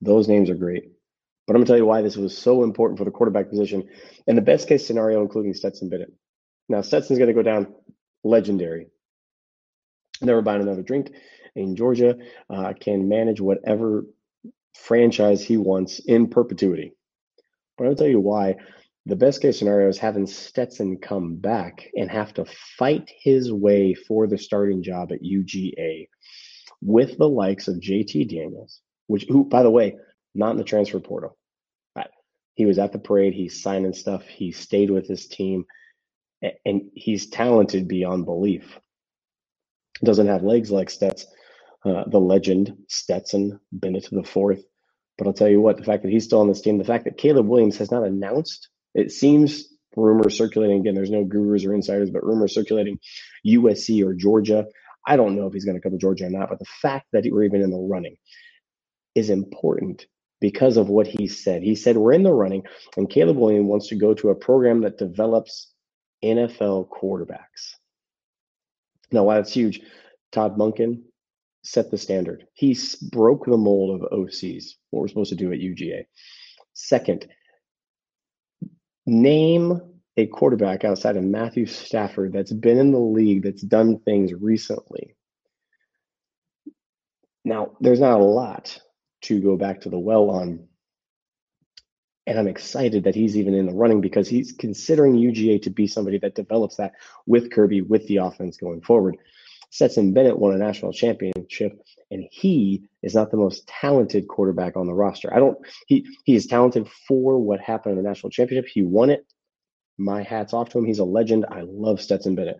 those 0.00 0.28
names 0.28 0.50
are 0.50 0.54
great. 0.54 0.84
But 1.46 1.54
I'm 1.54 1.58
going 1.58 1.66
to 1.66 1.70
tell 1.72 1.78
you 1.78 1.86
why 1.86 2.02
this 2.02 2.16
was 2.16 2.36
so 2.36 2.62
important 2.62 2.98
for 2.98 3.04
the 3.04 3.10
quarterback 3.10 3.48
position 3.48 3.88
and 4.26 4.38
the 4.38 4.42
best 4.42 4.68
case 4.68 4.86
scenario, 4.86 5.22
including 5.22 5.54
Stetson 5.54 5.88
Bennett. 5.88 6.12
Now, 6.68 6.80
Stetson's 6.82 7.18
going 7.18 7.28
to 7.28 7.34
go 7.34 7.42
down 7.42 7.74
legendary. 8.22 8.86
Never 10.22 10.42
buying 10.42 10.62
another 10.62 10.82
drink 10.82 11.10
in 11.56 11.74
Georgia. 11.76 12.16
Uh, 12.48 12.72
can 12.78 13.08
manage 13.08 13.40
whatever 13.40 14.06
franchise 14.76 15.42
he 15.42 15.56
wants 15.56 15.98
in 15.98 16.28
perpetuity. 16.28 16.92
But 17.76 17.88
I'll 17.88 17.96
tell 17.96 18.06
you 18.06 18.20
why. 18.20 18.56
The 19.06 19.16
best 19.16 19.40
case 19.40 19.58
scenario 19.58 19.88
is 19.88 19.98
having 19.98 20.26
Stetson 20.26 20.98
come 20.98 21.36
back 21.36 21.88
and 21.96 22.10
have 22.10 22.34
to 22.34 22.44
fight 22.78 23.10
his 23.22 23.50
way 23.50 23.94
for 23.94 24.26
the 24.26 24.38
starting 24.38 24.82
job 24.82 25.10
at 25.10 25.22
UGA. 25.22 26.08
with 26.82 27.18
the 27.18 27.28
likes 27.28 27.68
of 27.68 27.76
JT 27.76 28.28
Daniels, 28.28 28.80
which, 29.10 29.26
who, 29.28 29.44
by 29.44 29.62
the 29.62 29.70
way, 29.70 29.96
not 30.34 30.52
in 30.52 30.56
the 30.56 30.64
transfer 30.64 31.00
portal. 31.00 31.36
He 32.54 32.66
was 32.66 32.78
at 32.78 32.92
the 32.92 32.98
parade. 32.98 33.32
He's 33.32 33.62
signing 33.62 33.94
stuff. 33.94 34.26
He 34.26 34.52
stayed 34.52 34.90
with 34.90 35.08
his 35.08 35.26
team, 35.26 35.64
and 36.66 36.90
he's 36.94 37.30
talented 37.30 37.88
beyond 37.88 38.26
belief. 38.26 38.78
Doesn't 40.04 40.26
have 40.26 40.42
legs 40.42 40.70
like 40.70 40.90
Stets, 40.90 41.24
uh, 41.86 42.04
the 42.06 42.20
legend 42.20 42.76
Stetson 42.88 43.60
Bennett 43.72 44.08
the 44.12 44.24
fourth. 44.24 44.62
But 45.16 45.26
I'll 45.26 45.32
tell 45.32 45.48
you 45.48 45.60
what, 45.60 45.78
the 45.78 45.84
fact 45.84 46.02
that 46.02 46.12
he's 46.12 46.24
still 46.24 46.40
on 46.40 46.48
this 46.48 46.60
team, 46.60 46.78
the 46.78 46.84
fact 46.84 47.04
that 47.04 47.18
Caleb 47.18 47.46
Williams 47.46 47.78
has 47.78 47.90
not 47.90 48.04
announced, 48.04 48.68
it 48.94 49.10
seems 49.10 49.64
rumors 49.96 50.36
circulating 50.36 50.80
again. 50.80 50.94
There's 50.94 51.10
no 51.10 51.24
gurus 51.24 51.64
or 51.64 51.74
insiders, 51.74 52.10
but 52.10 52.24
rumors 52.24 52.54
circulating 52.54 52.98
USC 53.46 54.04
or 54.04 54.14
Georgia. 54.14 54.66
I 55.06 55.16
don't 55.16 55.34
know 55.34 55.46
if 55.46 55.54
he's 55.54 55.64
going 55.64 55.76
to 55.76 55.82
come 55.82 55.92
to 55.92 55.98
Georgia 55.98 56.26
or 56.26 56.30
not, 56.30 56.50
but 56.50 56.58
the 56.58 56.66
fact 56.82 57.06
that 57.12 57.24
we're 57.30 57.44
even 57.44 57.62
in 57.62 57.70
the 57.70 57.78
running 57.78 58.16
is 59.14 59.30
important 59.30 60.06
because 60.40 60.76
of 60.76 60.88
what 60.88 61.06
he 61.06 61.26
said. 61.26 61.62
He 61.62 61.74
said, 61.74 61.96
We're 61.96 62.12
in 62.12 62.22
the 62.22 62.32
running, 62.32 62.62
and 62.96 63.10
Caleb 63.10 63.36
Williams 63.36 63.66
wants 63.68 63.88
to 63.88 63.96
go 63.96 64.14
to 64.14 64.30
a 64.30 64.34
program 64.34 64.80
that 64.82 64.98
develops 64.98 65.72
NFL 66.24 66.88
quarterbacks. 66.88 67.74
Now, 69.12 69.24
why 69.24 69.36
that's 69.36 69.52
huge, 69.52 69.80
Todd 70.32 70.56
Monken 70.56 71.02
set 71.62 71.90
the 71.90 71.98
standard. 71.98 72.46
He 72.54 72.76
broke 73.10 73.44
the 73.44 73.56
mold 73.56 74.00
of 74.02 74.10
OCs, 74.10 74.64
what 74.90 75.00
we're 75.00 75.08
supposed 75.08 75.30
to 75.30 75.36
do 75.36 75.52
at 75.52 75.58
UGA. 75.58 76.04
Second, 76.72 77.26
name 79.06 79.80
a 80.16 80.26
quarterback 80.26 80.84
outside 80.84 81.16
of 81.16 81.24
Matthew 81.24 81.66
Stafford 81.66 82.32
that's 82.32 82.52
been 82.52 82.78
in 82.78 82.92
the 82.92 82.98
league, 82.98 83.42
that's 83.42 83.62
done 83.62 83.98
things 84.00 84.32
recently. 84.32 85.14
Now, 87.44 87.72
there's 87.80 88.00
not 88.00 88.20
a 88.20 88.24
lot 88.24 88.78
to 89.22 89.40
go 89.40 89.56
back 89.56 89.82
to 89.82 89.90
the 89.90 89.98
well 89.98 90.30
on. 90.30 90.66
And 92.26 92.38
I'm 92.38 92.48
excited 92.48 93.04
that 93.04 93.14
he's 93.14 93.36
even 93.36 93.54
in 93.54 93.66
the 93.66 93.74
running 93.74 94.00
because 94.00 94.28
he's 94.28 94.52
considering 94.52 95.14
UGA 95.14 95.62
to 95.62 95.70
be 95.70 95.86
somebody 95.86 96.18
that 96.18 96.34
develops 96.34 96.76
that 96.76 96.92
with 97.26 97.50
Kirby, 97.50 97.80
with 97.82 98.06
the 98.06 98.18
offense 98.18 98.56
going 98.56 98.82
forward. 98.82 99.16
Stetson 99.70 100.12
Bennett 100.12 100.38
won 100.38 100.54
a 100.54 100.58
national 100.58 100.92
championship, 100.92 101.80
and 102.10 102.24
he 102.30 102.82
is 103.02 103.14
not 103.14 103.30
the 103.30 103.36
most 103.36 103.66
talented 103.68 104.26
quarterback 104.28 104.76
on 104.76 104.86
the 104.86 104.94
roster. 104.94 105.32
I 105.34 105.38
don't. 105.38 105.58
He 105.86 106.06
he 106.24 106.34
is 106.34 106.46
talented 106.46 106.88
for 107.08 107.38
what 107.38 107.60
happened 107.60 107.96
in 107.96 108.02
the 108.02 108.08
national 108.08 108.30
championship. 108.30 108.70
He 108.70 108.82
won 108.82 109.10
it. 109.10 109.26
My 109.96 110.22
hats 110.22 110.52
off 110.52 110.70
to 110.70 110.78
him. 110.78 110.86
He's 110.86 110.98
a 110.98 111.04
legend. 111.04 111.46
I 111.50 111.62
love 111.62 112.00
Stetson 112.00 112.34
Bennett. 112.34 112.58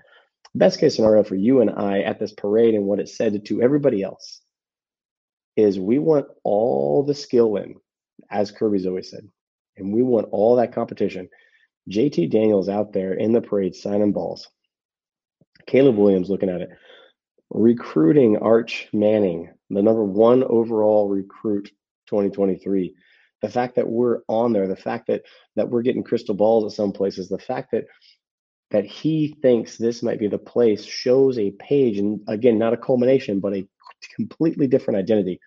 Best 0.55 0.79
case 0.81 0.97
scenario 0.97 1.25
for 1.25 1.37
you 1.37 1.61
and 1.61 1.71
I 1.71 2.01
at 2.01 2.19
this 2.21 2.33
parade 2.33 2.75
and 2.75 2.85
what 2.87 3.01
it 3.01 3.09
said 3.09 3.45
to 3.47 3.63
everybody 3.63 4.03
else 4.03 4.41
is 5.63 5.79
we 5.79 5.99
want 5.99 6.27
all 6.45 7.03
the 7.03 7.15
skill 7.15 7.57
in, 7.57 7.77
as 8.31 8.51
Kirby's 8.51 8.87
always 8.87 9.11
said, 9.11 9.29
and 9.77 9.93
we 9.93 10.03
want 10.03 10.29
all 10.33 10.57
that 10.57 10.75
competition. 10.75 11.29
JT 11.89 12.31
Daniels 12.31 12.69
out 12.69 12.93
there 12.93 13.15
in 13.15 13.33
the 13.33 13.41
parade 13.41 13.75
signing 13.75 14.13
balls. 14.13 14.49
Caleb 15.67 15.97
Williams 15.97 16.31
looking 16.31 16.49
at 16.49 16.61
it. 16.61 16.71
Recruiting 17.51 18.37
Arch 18.39 18.89
Manning, 18.93 19.51
the 19.71 19.83
number 19.83 20.05
one 20.05 20.45
overall 20.45 21.09
recruit 21.09 21.71
2023. 22.07 22.95
The 23.43 23.49
fact 23.49 23.77
that 23.77 23.89
we're 23.89 24.21
on 24.29 24.53
there, 24.53 24.69
the 24.69 24.77
fact 24.77 25.07
that 25.09 25.23
that 25.57 25.69
we're 25.69 25.83
getting 25.83 26.05
crystal 26.05 26.35
balls 26.35 26.65
at 26.65 26.77
some 26.77 26.93
places, 26.93 27.29
the 27.29 27.39
fact 27.39 27.73
that 27.73 27.87
that 28.71 28.85
he 28.85 29.37
thinks 29.43 29.77
this 29.77 30.03
might 30.03 30.19
be 30.19 30.29
the 30.29 30.39
place 30.39 30.85
shows 30.85 31.39
a 31.39 31.51
page, 31.53 31.99
and 31.99 32.21
again, 32.29 32.59
not 32.59 32.73
a 32.73 32.77
culmination, 32.77 33.41
but 33.41 33.55
a 33.55 33.67
completely 34.15 34.67
different 34.67 34.99
identity. 34.99 35.41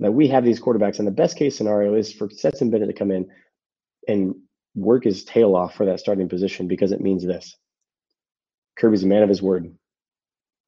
Now 0.00 0.10
we 0.10 0.28
have 0.28 0.44
these 0.44 0.60
quarterbacks, 0.60 0.98
and 0.98 1.06
the 1.06 1.12
best 1.12 1.36
case 1.36 1.56
scenario 1.56 1.94
is 1.94 2.12
for 2.12 2.30
Stetson 2.30 2.70
Bennett 2.70 2.88
to 2.88 2.94
come 2.94 3.10
in 3.10 3.28
and 4.08 4.34
work 4.74 5.04
his 5.04 5.24
tail 5.24 5.54
off 5.54 5.74
for 5.74 5.84
that 5.86 6.00
starting 6.00 6.28
position 6.28 6.66
because 6.66 6.90
it 6.90 7.02
means 7.02 7.24
this. 7.24 7.54
Kirby's 8.78 9.04
a 9.04 9.06
man 9.06 9.22
of 9.22 9.28
his 9.28 9.42
word. 9.42 9.72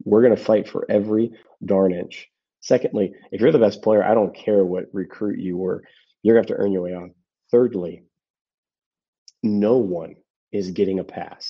We're 0.05 0.23
going 0.23 0.37
to 0.37 0.43
fight 0.43 0.69
for 0.69 0.85
every 0.91 1.33
darn 1.65 1.95
inch. 1.95 2.29
Secondly, 2.61 3.15
if 3.31 3.41
you're 3.41 3.53
the 3.53 3.59
best 3.59 3.83
player, 3.83 4.05
I 4.05 4.15
don't 4.15 4.35
care 4.35 4.65
what 4.65 4.85
recruit 4.93 5.39
you 5.39 5.57
were, 5.57 5.83
you're 6.23 6.37
going 6.37 6.45
to 6.45 6.53
have 6.53 6.59
to 6.59 6.62
earn 6.62 6.73
your 6.73 6.83
way 6.83 6.95
on. 6.95 7.15
Thirdly, 7.51 8.05
no 9.43 9.79
one 9.79 10.17
is 10.53 10.73
getting 10.73 10.99
a 10.99 11.05
pass. 11.05 11.49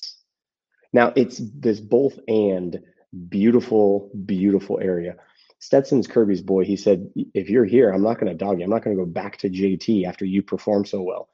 Now, 0.93 1.11
it's 1.15 1.41
this 1.55 1.81
both 1.81 2.17
and 2.27 2.79
beautiful, 3.27 4.09
beautiful 4.25 4.79
area. 4.81 5.15
Stetson's 5.63 6.07
Kirby's 6.07 6.41
boy. 6.41 6.65
He 6.65 6.75
said, 6.75 7.09
if 7.33 7.49
you're 7.49 7.63
here, 7.63 7.89
I'm 7.89 8.03
not 8.03 8.19
going 8.19 8.29
to 8.29 8.37
dog 8.37 8.59
you. 8.59 8.65
I'm 8.65 8.69
not 8.69 8.83
going 8.83 8.97
to 8.97 9.01
go 9.01 9.09
back 9.09 9.37
to 9.37 9.49
JT 9.49 10.05
after 10.05 10.25
you 10.25 10.43
perform 10.43 10.83
so 10.83 11.01
well. 11.01 11.29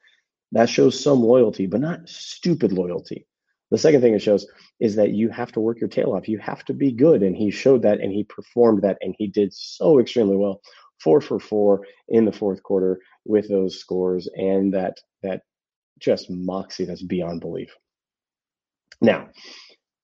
That 0.52 0.68
shows 0.68 1.02
some 1.02 1.20
loyalty, 1.20 1.66
but 1.66 1.80
not 1.80 2.08
stupid 2.08 2.70
loyalty. 2.70 3.26
The 3.72 3.78
second 3.78 4.02
thing 4.02 4.14
it 4.14 4.22
shows 4.22 4.46
is 4.78 4.94
that 4.94 5.10
you 5.10 5.30
have 5.30 5.50
to 5.52 5.60
work 5.60 5.80
your 5.80 5.88
tail 5.88 6.12
off. 6.12 6.28
You 6.28 6.38
have 6.38 6.64
to 6.66 6.74
be 6.74 6.92
good. 6.92 7.24
And 7.24 7.36
he 7.36 7.50
showed 7.50 7.82
that 7.82 7.98
and 7.98 8.12
he 8.12 8.22
performed 8.22 8.82
that 8.82 8.98
and 9.00 9.16
he 9.18 9.26
did 9.26 9.52
so 9.52 9.98
extremely 9.98 10.36
well. 10.36 10.60
Four 11.00 11.20
for 11.20 11.40
four 11.40 11.86
in 12.08 12.24
the 12.24 12.32
fourth 12.32 12.62
quarter 12.62 13.00
with 13.24 13.48
those 13.48 13.80
scores 13.80 14.28
and 14.36 14.72
that 14.74 14.98
that 15.24 15.42
just 15.98 16.30
moxie 16.30 16.84
that's 16.84 17.02
beyond 17.02 17.40
belief. 17.40 17.74
Now, 19.00 19.30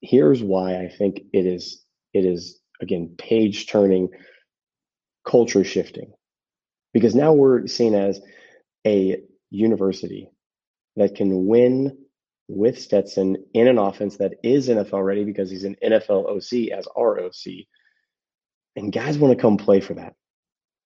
here's 0.00 0.42
why 0.42 0.80
I 0.80 0.88
think 0.88 1.20
it 1.32 1.46
is 1.46 1.84
it 2.12 2.24
is 2.24 2.60
again, 2.80 3.14
page 3.18 3.66
turning, 3.66 4.10
culture 5.26 5.64
shifting. 5.64 6.12
Because 6.92 7.14
now 7.14 7.32
we're 7.32 7.66
seen 7.66 7.94
as 7.94 8.20
a 8.86 9.20
university 9.50 10.30
that 10.96 11.14
can 11.14 11.46
win 11.46 11.96
with 12.48 12.78
Stetson 12.78 13.36
in 13.54 13.68
an 13.68 13.78
offense 13.78 14.16
that 14.18 14.34
is 14.42 14.68
NFL 14.68 15.04
ready 15.04 15.24
because 15.24 15.50
he's 15.50 15.64
an 15.64 15.76
NFL 15.82 16.28
OC 16.28 16.72
as 16.76 16.86
our 16.96 17.20
OC. 17.20 17.66
And 18.76 18.92
guys 18.92 19.18
want 19.18 19.36
to 19.36 19.40
come 19.40 19.56
play 19.56 19.80
for 19.80 19.94
that. 19.94 20.14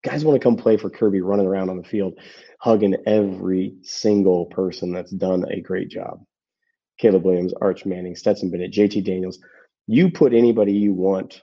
Guys 0.03 0.25
want 0.25 0.41
to 0.41 0.43
come 0.43 0.57
play 0.57 0.79
for 0.79 0.89
Kirby 0.89 1.21
running 1.21 1.47
around 1.47 1.69
on 1.69 1.77
the 1.77 1.85
field, 1.85 2.19
hugging 2.59 2.97
every 3.07 3.75
single 3.83 4.47
person 4.47 4.93
that's 4.93 5.11
done 5.11 5.45
a 5.51 5.61
great 5.61 5.91
job. 5.91 6.25
Caleb 6.99 7.25
Williams, 7.25 7.53
Arch 7.61 7.85
Manning, 7.85 8.17
Stetson 8.17 8.51
Bennett, 8.51 8.73
JT 8.73 9.05
Daniels. 9.05 9.39
You 9.87 10.11
put 10.11 10.33
anybody 10.33 10.73
you 10.73 10.95
want 10.95 11.43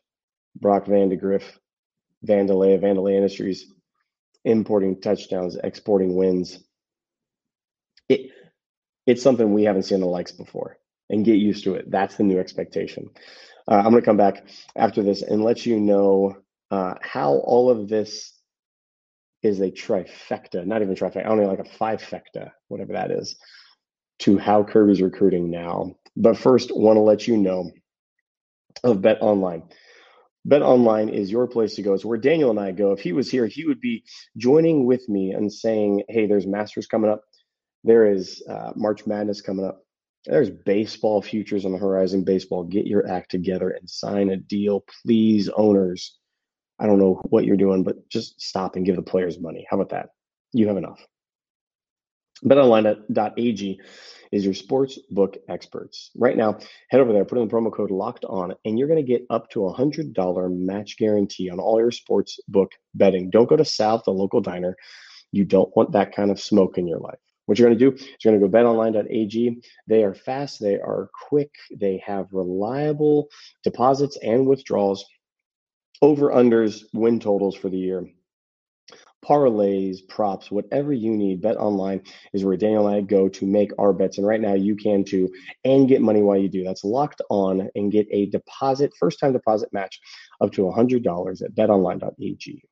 Brock 0.60 0.86
Vandagriff, 0.86 1.44
Vandelay, 2.28 2.80
Vandelay 2.80 3.16
Industries, 3.16 3.74
importing 4.46 5.02
touchdowns, 5.02 5.58
exporting 5.64 6.16
wins. 6.16 6.64
It 8.10 8.32
it's 9.06 9.24
something 9.24 9.54
we 9.54 9.64
haven't 9.64 9.84
seen 9.84 10.02
the 10.02 10.08
likes 10.08 10.32
before, 10.32 10.78
and 11.10 11.26
get 11.26 11.38
used 11.38 11.64
to 11.66 11.76
it. 11.76 11.90
That's 11.92 12.16
the 12.18 12.24
new 12.24 12.40
expectation. 12.40 13.10
Uh, 13.70 13.76
I'm 13.76 13.92
going 13.92 14.02
to 14.02 14.02
come 14.02 14.18
back 14.18 14.46
after 14.76 15.04
this 15.04 15.22
and 15.24 15.44
let 15.44 15.66
you 15.66 15.80
know 15.80 16.38
uh, 16.72 16.96
how 17.02 17.36
all 17.46 17.70
of 17.70 17.88
this 17.90 18.34
is 19.44 19.62
a 19.62 19.72
trifecta, 19.72 20.66
not 20.66 20.82
even 20.82 20.96
trifecta, 20.96 21.26
only 21.26 21.46
like 21.46 21.60
a 21.60 21.64
fivefecta, 21.64 22.52
whatever 22.68 22.94
that 22.94 23.12
is, 23.12 23.38
to 24.20 24.38
how 24.38 24.64
Kirby's 24.64 25.02
recruiting 25.02 25.50
now. 25.50 25.96
But 26.16 26.38
first, 26.38 26.76
want 26.76 26.98
to 26.98 27.02
let 27.02 27.28
you 27.28 27.38
know 27.38 27.72
of 28.84 29.02
Bet 29.02 29.22
Online. 29.22 29.64
Bet 30.48 30.62
Online 30.62 31.10
is 31.10 31.30
your 31.30 31.46
place 31.46 31.76
to 31.76 31.82
go. 31.82 31.94
It's 31.94 32.06
where 32.06 32.18
Daniel 32.18 32.50
and 32.50 32.60
I 32.60 32.72
go. 32.72 32.94
If 32.94 33.02
he 33.02 33.12
was 33.12 33.30
here, 33.30 33.48
he 33.48 33.66
would 33.66 33.82
be 33.82 34.06
joining 34.38 34.86
with 34.86 35.08
me 35.10 35.32
and 35.32 35.52
saying, 35.52 36.04
"Hey, 36.08 36.26
there's 36.26 36.48
Masters 36.48 36.88
coming 36.88 37.12
up. 37.12 37.22
There 37.84 38.10
is 38.10 38.42
uh, 38.50 38.72
March 38.74 39.06
Madness 39.06 39.42
coming 39.42 39.66
up. 39.66 39.84
There's 40.26 40.50
baseball 40.50 41.22
futures 41.22 41.66
on 41.66 41.74
the 41.74 41.78
horizon. 41.78 42.24
Baseball, 42.24 42.64
get 42.64 42.88
your 42.88 43.06
act 43.10 43.30
together 43.30 43.72
and 43.72 43.90
sign 43.90 44.30
a 44.30 44.38
deal, 44.38 44.86
please, 45.04 45.50
owners. 45.50 46.18
I 46.80 46.86
don't 46.86 47.00
know 47.00 47.22
what 47.30 47.44
you're 47.44 47.58
doing, 47.58 47.84
but 47.84 48.08
just 48.10 48.40
stop 48.40 48.78
and 48.78 48.86
give 48.86 48.96
the 48.96 49.02
players 49.02 49.40
money. 49.40 49.68
How 49.70 49.76
about 49.78 49.90
that? 49.90 50.10
You 50.54 50.68
have 50.68 50.78
enough. 50.78 51.06
BetOnline.ag 52.44 53.80
is 54.32 54.46
your 54.46 54.54
sports 54.54 55.00
book 55.10 55.38
experts. 55.48 56.12
Right 56.16 56.36
now, 56.36 56.60
head 56.90 57.02
over 57.02 57.14
there, 57.14 57.26
put 57.26 57.38
in 57.38 57.48
the 57.48 57.54
promo 57.54 57.72
code 57.72 57.92
locked 57.92 58.26
on, 58.26 58.54
and 58.66 58.78
you're 58.78 58.88
going 58.88 59.04
to 59.04 59.12
get 59.12 59.26
up 59.30 59.50
to 59.52 59.66
a 59.66 59.74
hundred 59.74 60.14
dollar 60.14 60.50
match 60.50 60.98
guarantee 60.98 61.50
on 61.50 61.60
all 61.60 61.80
your 61.80 61.92
sports 61.92 62.40
book 62.48 62.72
betting. 62.94 63.30
Don't 63.30 63.50
go 63.50 63.56
to 63.56 63.66
South, 63.66 64.04
the 64.06 64.12
local 64.12 64.42
diner. 64.42 64.76
You 65.32 65.46
don't 65.46 65.76
want 65.76 65.92
that 65.94 66.16
kind 66.16 66.32
of 66.32 66.40
smoke 66.40 66.78
in 66.78 66.88
your 66.88 67.00
life. 67.00 67.20
What 67.46 67.58
you're 67.58 67.70
going 67.70 67.80
to 67.80 67.92
do 67.92 67.96
is 67.96 68.06
you're 68.24 68.38
going 68.38 68.42
to 68.42 68.48
go 68.48 68.58
betonline.ag. 68.58 69.62
They 69.88 70.04
are 70.04 70.14
fast, 70.14 70.60
they 70.60 70.76
are 70.76 71.10
quick, 71.30 71.52
they 71.74 72.02
have 72.06 72.28
reliable 72.34 73.30
deposits 73.64 74.18
and 74.22 74.46
withdrawals, 74.46 75.06
over 76.02 76.30
unders, 76.30 76.84
win 76.94 77.20
totals 77.20 77.56
for 77.56 77.70
the 77.70 77.78
year 77.78 78.06
parlays, 79.28 80.08
props, 80.08 80.50
whatever 80.50 80.94
you 80.94 81.12
need, 81.12 81.42
Bet 81.42 81.58
Online 81.58 82.02
is 82.34 82.46
where 82.46 82.58
Daniel 82.58 82.88
and 82.88 82.98
I 82.98 83.02
go 83.02 83.28
to 83.30 83.46
make 83.46 83.72
our 83.78 83.94
bets. 83.94 84.18
And 84.18 84.28
right 84.28 84.42
now 84.42 84.54
you 84.54 84.76
can 84.76 85.04
too 85.04 85.30
and 85.66 85.88
get 85.88 86.02
money 86.02 86.22
while 86.22 86.38
you 86.38 86.50
do. 86.50 86.64
That's 86.64 86.84
locked 86.84 87.22
on 87.30 87.70
and 87.76 87.92
get 87.92 88.08
a 88.12 88.28
deposit, 88.28 88.94
first 89.00 89.20
time 89.20 89.34
deposit 89.34 89.70
match 89.74 90.00
up 90.42 90.52
to 90.54 90.62
$100 90.62 91.42
at 91.44 91.56
betonline.ag. 91.56 92.64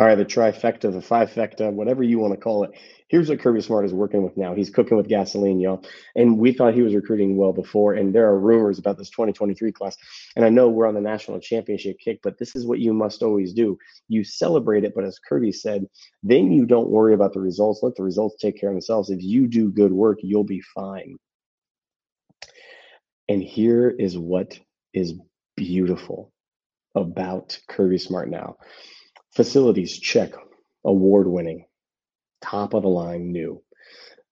All 0.00 0.08
right, 0.08 0.16
the 0.16 0.24
trifecta, 0.24 0.90
the 0.90 0.98
fivefecta, 0.98 1.72
whatever 1.72 2.02
you 2.02 2.18
want 2.18 2.34
to 2.34 2.40
call 2.40 2.64
it. 2.64 2.72
Here's 3.06 3.28
what 3.28 3.38
Kirby 3.38 3.60
Smart 3.60 3.84
is 3.84 3.94
working 3.94 4.24
with 4.24 4.36
now. 4.36 4.52
He's 4.52 4.68
cooking 4.68 4.96
with 4.96 5.06
gasoline, 5.06 5.60
y'all. 5.60 5.86
And 6.16 6.36
we 6.36 6.52
thought 6.52 6.74
he 6.74 6.82
was 6.82 6.96
recruiting 6.96 7.36
well 7.36 7.52
before. 7.52 7.94
And 7.94 8.12
there 8.12 8.26
are 8.26 8.36
rumors 8.36 8.80
about 8.80 8.98
this 8.98 9.08
2023 9.10 9.70
class. 9.70 9.96
And 10.34 10.44
I 10.44 10.48
know 10.48 10.68
we're 10.68 10.88
on 10.88 10.94
the 10.94 11.00
national 11.00 11.38
championship 11.38 11.98
kick, 12.00 12.18
but 12.24 12.38
this 12.38 12.56
is 12.56 12.66
what 12.66 12.80
you 12.80 12.92
must 12.92 13.22
always 13.22 13.52
do. 13.52 13.78
You 14.08 14.24
celebrate 14.24 14.82
it, 14.82 14.94
but 14.96 15.04
as 15.04 15.20
Kirby 15.20 15.52
said, 15.52 15.86
then 16.24 16.50
you 16.50 16.66
don't 16.66 16.90
worry 16.90 17.14
about 17.14 17.32
the 17.32 17.40
results. 17.40 17.80
Let 17.84 17.94
the 17.94 18.02
results 18.02 18.34
take 18.40 18.58
care 18.58 18.70
of 18.70 18.74
themselves. 18.74 19.10
If 19.10 19.22
you 19.22 19.46
do 19.46 19.70
good 19.70 19.92
work, 19.92 20.18
you'll 20.22 20.42
be 20.42 20.62
fine. 20.74 21.18
And 23.28 23.40
here 23.40 23.90
is 23.90 24.18
what 24.18 24.58
is 24.92 25.14
beautiful 25.56 26.32
about 26.96 27.60
Kirby 27.68 27.98
Smart 27.98 28.28
now. 28.28 28.56
Facilities, 29.34 29.98
check. 29.98 30.32
Award 30.84 31.26
winning. 31.26 31.66
Top 32.40 32.74
of 32.74 32.82
the 32.82 32.88
line, 32.88 33.32
new. 33.32 33.62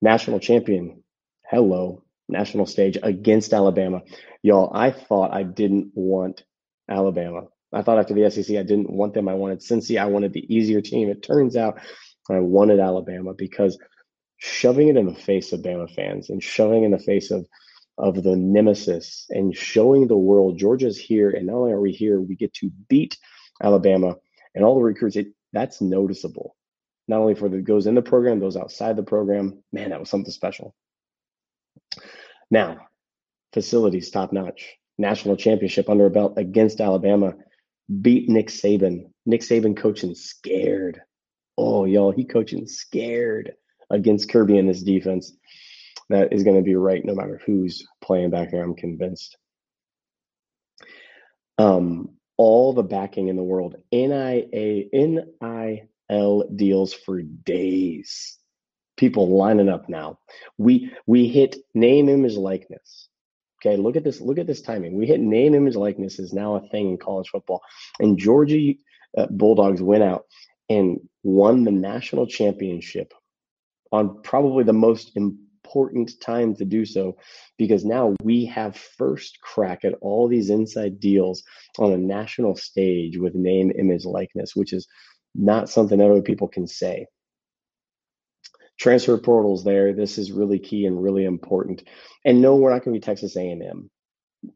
National 0.01 0.39
champion, 0.39 1.03
hello. 1.45 2.03
National 2.29 2.65
stage 2.65 2.97
against 3.01 3.53
Alabama. 3.53 4.01
Y'all, 4.43 4.71
I 4.73 4.91
thought 4.91 5.33
I 5.33 5.43
didn't 5.43 5.91
want 5.93 6.43
Alabama. 6.89 7.47
I 7.73 7.81
thought 7.81 7.99
after 7.99 8.13
the 8.13 8.29
SEC, 8.29 8.55
I 8.55 8.63
didn't 8.63 8.89
want 8.89 9.13
them. 9.13 9.27
I 9.27 9.33
wanted 9.33 9.59
Cincy. 9.59 9.99
I 9.99 10.05
wanted 10.05 10.31
the 10.31 10.53
easier 10.53 10.81
team. 10.81 11.09
It 11.09 11.23
turns 11.23 11.57
out 11.57 11.79
I 12.29 12.39
wanted 12.39 12.79
Alabama 12.79 13.33
because 13.33 13.77
shoving 14.37 14.87
it 14.89 14.97
in 14.97 15.05
the 15.05 15.15
face 15.15 15.51
of 15.51 15.61
Bama 15.61 15.93
fans 15.93 16.29
and 16.29 16.41
shoving 16.41 16.83
in 16.83 16.91
the 16.91 16.99
face 16.99 17.31
of 17.31 17.45
of 17.97 18.23
the 18.23 18.35
nemesis 18.35 19.25
and 19.29 19.55
showing 19.55 20.07
the 20.07 20.17
world 20.17 20.57
Georgia's 20.57 20.97
here, 20.97 21.29
and 21.29 21.47
not 21.47 21.55
only 21.55 21.71
are 21.73 21.81
we 21.81 21.91
here, 21.91 22.19
we 22.19 22.35
get 22.35 22.53
to 22.55 22.71
beat 22.89 23.17
Alabama 23.61 24.15
and 24.55 24.63
all 24.63 24.75
the 24.75 24.81
recruits, 24.81 25.15
it, 25.15 25.27
that's 25.51 25.81
noticeable. 25.81 26.55
Not 27.07 27.19
only 27.19 27.35
for 27.35 27.49
the 27.49 27.61
goes 27.61 27.87
in 27.87 27.95
the 27.95 28.01
program, 28.01 28.39
those 28.39 28.57
outside 28.57 28.95
the 28.95 29.03
program. 29.03 29.61
Man, 29.71 29.89
that 29.89 29.99
was 29.99 30.09
something 30.09 30.31
special. 30.31 30.73
Now, 32.49 32.87
facilities 33.53 34.09
top 34.09 34.31
notch. 34.31 34.75
National 34.97 35.35
championship 35.35 35.89
under 35.89 36.05
a 36.05 36.11
belt 36.11 36.33
against 36.37 36.79
Alabama. 36.79 37.33
Beat 38.01 38.29
Nick 38.29 38.47
Saban. 38.47 39.09
Nick 39.25 39.41
Saban 39.41 39.75
coaching 39.75 40.15
scared. 40.15 41.01
Oh, 41.57 41.85
y'all, 41.85 42.11
he 42.11 42.25
coaching 42.25 42.67
scared 42.67 43.53
against 43.89 44.29
Kirby 44.29 44.57
and 44.57 44.69
this 44.69 44.81
defense. 44.81 45.35
That 46.09 46.31
is 46.31 46.43
going 46.43 46.57
to 46.57 46.63
be 46.63 46.75
right 46.75 47.03
no 47.03 47.15
matter 47.15 47.41
who's 47.45 47.85
playing 48.01 48.29
back 48.29 48.51
there. 48.51 48.63
I'm 48.63 48.75
convinced. 48.75 49.37
Um, 51.57 52.15
all 52.37 52.73
the 52.73 52.83
backing 52.83 53.27
in 53.27 53.35
the 53.35 53.43
world. 53.43 53.75
NIA, 53.91 54.85
NIL 54.91 56.43
deals 56.55 56.93
for 56.93 57.21
days. 57.21 58.37
People 58.97 59.35
lining 59.35 59.69
up 59.69 59.89
now. 59.89 60.19
We 60.57 60.91
we 61.05 61.27
hit 61.27 61.57
name, 61.73 62.09
image, 62.09 62.35
likeness. 62.35 63.09
Okay, 63.65 63.77
look 63.77 63.95
at 63.95 64.03
this. 64.03 64.21
Look 64.21 64.37
at 64.37 64.47
this 64.47 64.61
timing. 64.61 64.95
We 64.95 65.07
hit 65.07 65.19
name, 65.19 65.55
image, 65.55 65.75
likeness 65.75 66.19
is 66.19 66.33
now 66.33 66.55
a 66.55 66.67
thing 66.67 66.89
in 66.89 66.97
college 66.97 67.29
football. 67.29 67.61
And 67.99 68.17
Georgia 68.17 68.73
uh, 69.17 69.27
Bulldogs 69.29 69.81
went 69.81 70.03
out 70.03 70.25
and 70.69 70.99
won 71.23 71.63
the 71.63 71.71
national 71.71 72.27
championship 72.27 73.13
on 73.91 74.21
probably 74.23 74.63
the 74.63 74.73
most 74.73 75.11
important 75.73 76.19
time 76.21 76.55
to 76.55 76.65
do 76.65 76.85
so 76.85 77.17
because 77.57 77.83
now 77.83 78.15
we 78.21 78.45
have 78.45 78.75
first 78.75 79.39
crack 79.41 79.83
at 79.83 79.95
all 80.01 80.27
these 80.27 80.49
inside 80.49 80.99
deals 80.99 81.43
on 81.79 81.91
a 81.91 81.97
national 81.97 82.55
stage 82.55 83.17
with 83.17 83.33
name, 83.33 83.71
image, 83.77 84.05
likeness, 84.05 84.55
which 84.55 84.71
is 84.71 84.87
not 85.33 85.69
something 85.69 85.99
other 85.99 86.21
people 86.21 86.47
can 86.47 86.67
say. 86.67 87.07
Transfer 88.79 89.17
portals 89.17 89.63
there. 89.63 89.93
This 89.93 90.17
is 90.17 90.31
really 90.31 90.59
key 90.59 90.85
and 90.85 91.01
really 91.01 91.25
important. 91.25 91.83
And 92.25 92.41
no, 92.41 92.55
we're 92.55 92.71
not 92.71 92.83
going 92.83 92.93
to 92.93 92.99
be 92.99 93.05
Texas 93.05 93.35
A&M. 93.35 93.89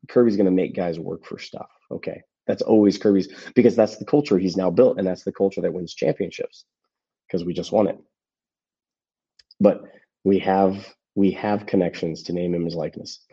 Kirby's 0.09 0.35
going 0.35 0.45
to 0.45 0.51
make 0.51 0.75
guys 0.75 0.99
work 0.99 1.25
for 1.25 1.39
stuff. 1.39 1.69
Okay, 1.91 2.21
that's 2.45 2.61
always 2.61 2.97
Kirby's 2.97 3.29
because 3.55 3.75
that's 3.75 3.97
the 3.97 4.05
culture 4.05 4.37
he's 4.37 4.57
now 4.57 4.69
built, 4.69 4.97
and 4.97 5.07
that's 5.07 5.23
the 5.23 5.31
culture 5.31 5.61
that 5.61 5.73
wins 5.73 5.93
championships 5.93 6.65
because 7.25 7.45
we 7.45 7.53
just 7.53 7.71
won 7.71 7.87
it. 7.87 7.97
But 9.59 9.81
we 10.23 10.39
have 10.39 10.93
we 11.17 11.31
have 11.31 11.65
connections 11.65 12.21
to 12.21 12.31
name, 12.31 12.53
image, 12.53 12.75
likeness. 12.75 13.25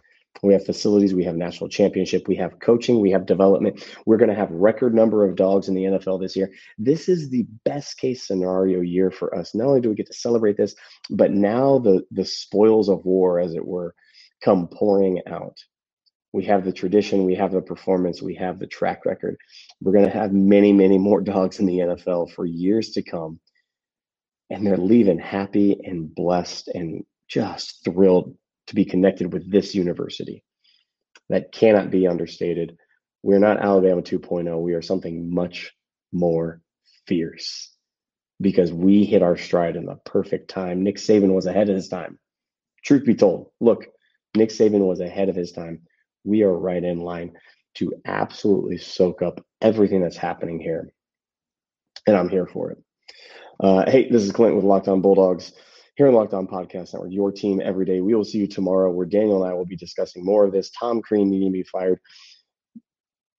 We 0.42 0.54
have 0.54 0.64
facilities, 0.64 1.12
we 1.12 1.22
have 1.24 1.36
national 1.36 1.68
championship, 1.68 2.26
we 2.26 2.34
have 2.36 2.58
coaching, 2.58 2.98
we 2.98 3.10
have 3.10 3.26
development. 3.26 3.84
We're 4.06 4.16
going 4.16 4.30
to 4.30 4.34
have 4.34 4.50
record 4.50 4.94
number 4.94 5.22
of 5.22 5.36
dogs 5.36 5.68
in 5.68 5.74
the 5.74 5.84
NFL 5.84 6.18
this 6.18 6.34
year. 6.34 6.50
This 6.78 7.10
is 7.10 7.28
the 7.28 7.46
best 7.66 7.98
case 7.98 8.26
scenario 8.26 8.80
year 8.80 9.10
for 9.10 9.36
us. 9.36 9.54
Not 9.54 9.66
only 9.66 9.82
do 9.82 9.90
we 9.90 9.94
get 9.96 10.06
to 10.06 10.14
celebrate 10.14 10.56
this, 10.56 10.74
but 11.10 11.30
now 11.30 11.78
the 11.78 12.02
the 12.10 12.24
spoils 12.24 12.88
of 12.88 13.04
war, 13.04 13.38
as 13.38 13.54
it 13.54 13.64
were, 13.64 13.94
come 14.42 14.66
pouring 14.66 15.20
out. 15.28 15.58
We 16.32 16.46
have 16.46 16.64
the 16.64 16.72
tradition, 16.72 17.24
we 17.24 17.34
have 17.34 17.52
the 17.52 17.60
performance, 17.60 18.22
we 18.22 18.34
have 18.36 18.58
the 18.58 18.66
track 18.66 19.04
record. 19.04 19.36
We're 19.82 19.92
going 19.92 20.10
to 20.10 20.18
have 20.18 20.32
many, 20.32 20.72
many 20.72 20.96
more 20.96 21.20
dogs 21.20 21.60
in 21.60 21.66
the 21.66 21.78
NFL 21.78 22.32
for 22.32 22.46
years 22.46 22.92
to 22.92 23.02
come. 23.02 23.38
And 24.48 24.66
they're 24.66 24.76
leaving 24.78 25.18
happy 25.18 25.78
and 25.84 26.12
blessed 26.12 26.68
and 26.68 27.04
just 27.28 27.84
thrilled 27.84 28.36
to 28.66 28.74
be 28.74 28.84
connected 28.84 29.32
with 29.32 29.50
this 29.50 29.74
university. 29.74 30.42
That 31.28 31.52
cannot 31.52 31.90
be 31.90 32.06
understated. 32.06 32.76
We're 33.22 33.38
not 33.38 33.62
Alabama 33.62 34.02
2.0. 34.02 34.60
We 34.60 34.74
are 34.74 34.82
something 34.82 35.32
much 35.32 35.72
more 36.12 36.60
fierce 37.06 37.70
because 38.40 38.72
we 38.72 39.04
hit 39.04 39.22
our 39.22 39.36
stride 39.36 39.76
in 39.76 39.86
the 39.86 39.96
perfect 40.04 40.50
time. 40.50 40.82
Nick 40.82 40.96
Saban 40.96 41.32
was 41.32 41.46
ahead 41.46 41.68
of 41.68 41.76
his 41.76 41.88
time. 41.88 42.18
Truth 42.84 43.06
be 43.06 43.14
told, 43.14 43.50
look, 43.60 43.86
Nick 44.36 44.50
Saban 44.50 44.86
was 44.86 45.00
ahead 45.00 45.28
of 45.28 45.36
his 45.36 45.52
time. 45.52 45.82
We 46.24 46.42
are 46.42 46.52
right 46.52 46.82
in 46.82 47.00
line 47.00 47.32
to 47.76 47.94
absolutely 48.04 48.78
soak 48.78 49.22
up 49.22 49.44
everything 49.60 50.02
that's 50.02 50.16
happening 50.16 50.60
here. 50.60 50.92
And 52.06 52.16
I'm 52.16 52.28
here 52.28 52.46
for 52.46 52.72
it. 52.72 52.78
Uh, 53.58 53.90
hey, 53.90 54.10
this 54.10 54.22
is 54.22 54.32
Clint 54.32 54.56
with 54.56 54.64
Locked 54.64 54.88
On 54.88 55.00
Bulldogs 55.00 55.52
here 55.96 56.08
on 56.08 56.14
Locked 56.14 56.34
On 56.34 56.46
Podcast 56.46 56.92
Network, 56.92 57.12
your 57.12 57.30
team 57.30 57.60
every 57.64 57.84
day. 57.84 58.00
We 58.00 58.14
will 58.14 58.24
see 58.24 58.38
you 58.38 58.46
tomorrow 58.48 58.90
where 58.90 59.06
Daniel 59.06 59.42
and 59.42 59.50
I 59.50 59.54
will 59.54 59.66
be 59.66 59.76
discussing 59.76 60.24
more 60.24 60.44
of 60.44 60.52
this. 60.52 60.70
Tom 60.70 61.00
Crean 61.00 61.30
needing 61.30 61.48
to 61.48 61.52
be 61.52 61.62
fired. 61.62 62.00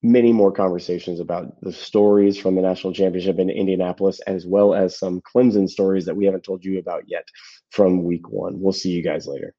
Many 0.01 0.31
more 0.31 0.51
conversations 0.51 1.19
about 1.19 1.59
the 1.61 1.73
stories 1.73 2.37
from 2.37 2.55
the 2.55 2.61
national 2.61 2.93
championship 2.93 3.39
in 3.39 3.49
Indianapolis, 3.49 4.21
as 4.21 4.45
well 4.45 4.73
as 4.73 4.97
some 4.97 5.21
Clemson 5.21 5.67
stories 5.67 6.05
that 6.05 6.15
we 6.15 6.25
haven't 6.25 6.43
told 6.43 6.63
you 6.63 6.79
about 6.79 7.03
yet 7.07 7.27
from 7.71 8.03
week 8.03 8.29
one. 8.29 8.61
We'll 8.61 8.71
see 8.71 8.91
you 8.91 9.03
guys 9.03 9.27
later. 9.27 9.53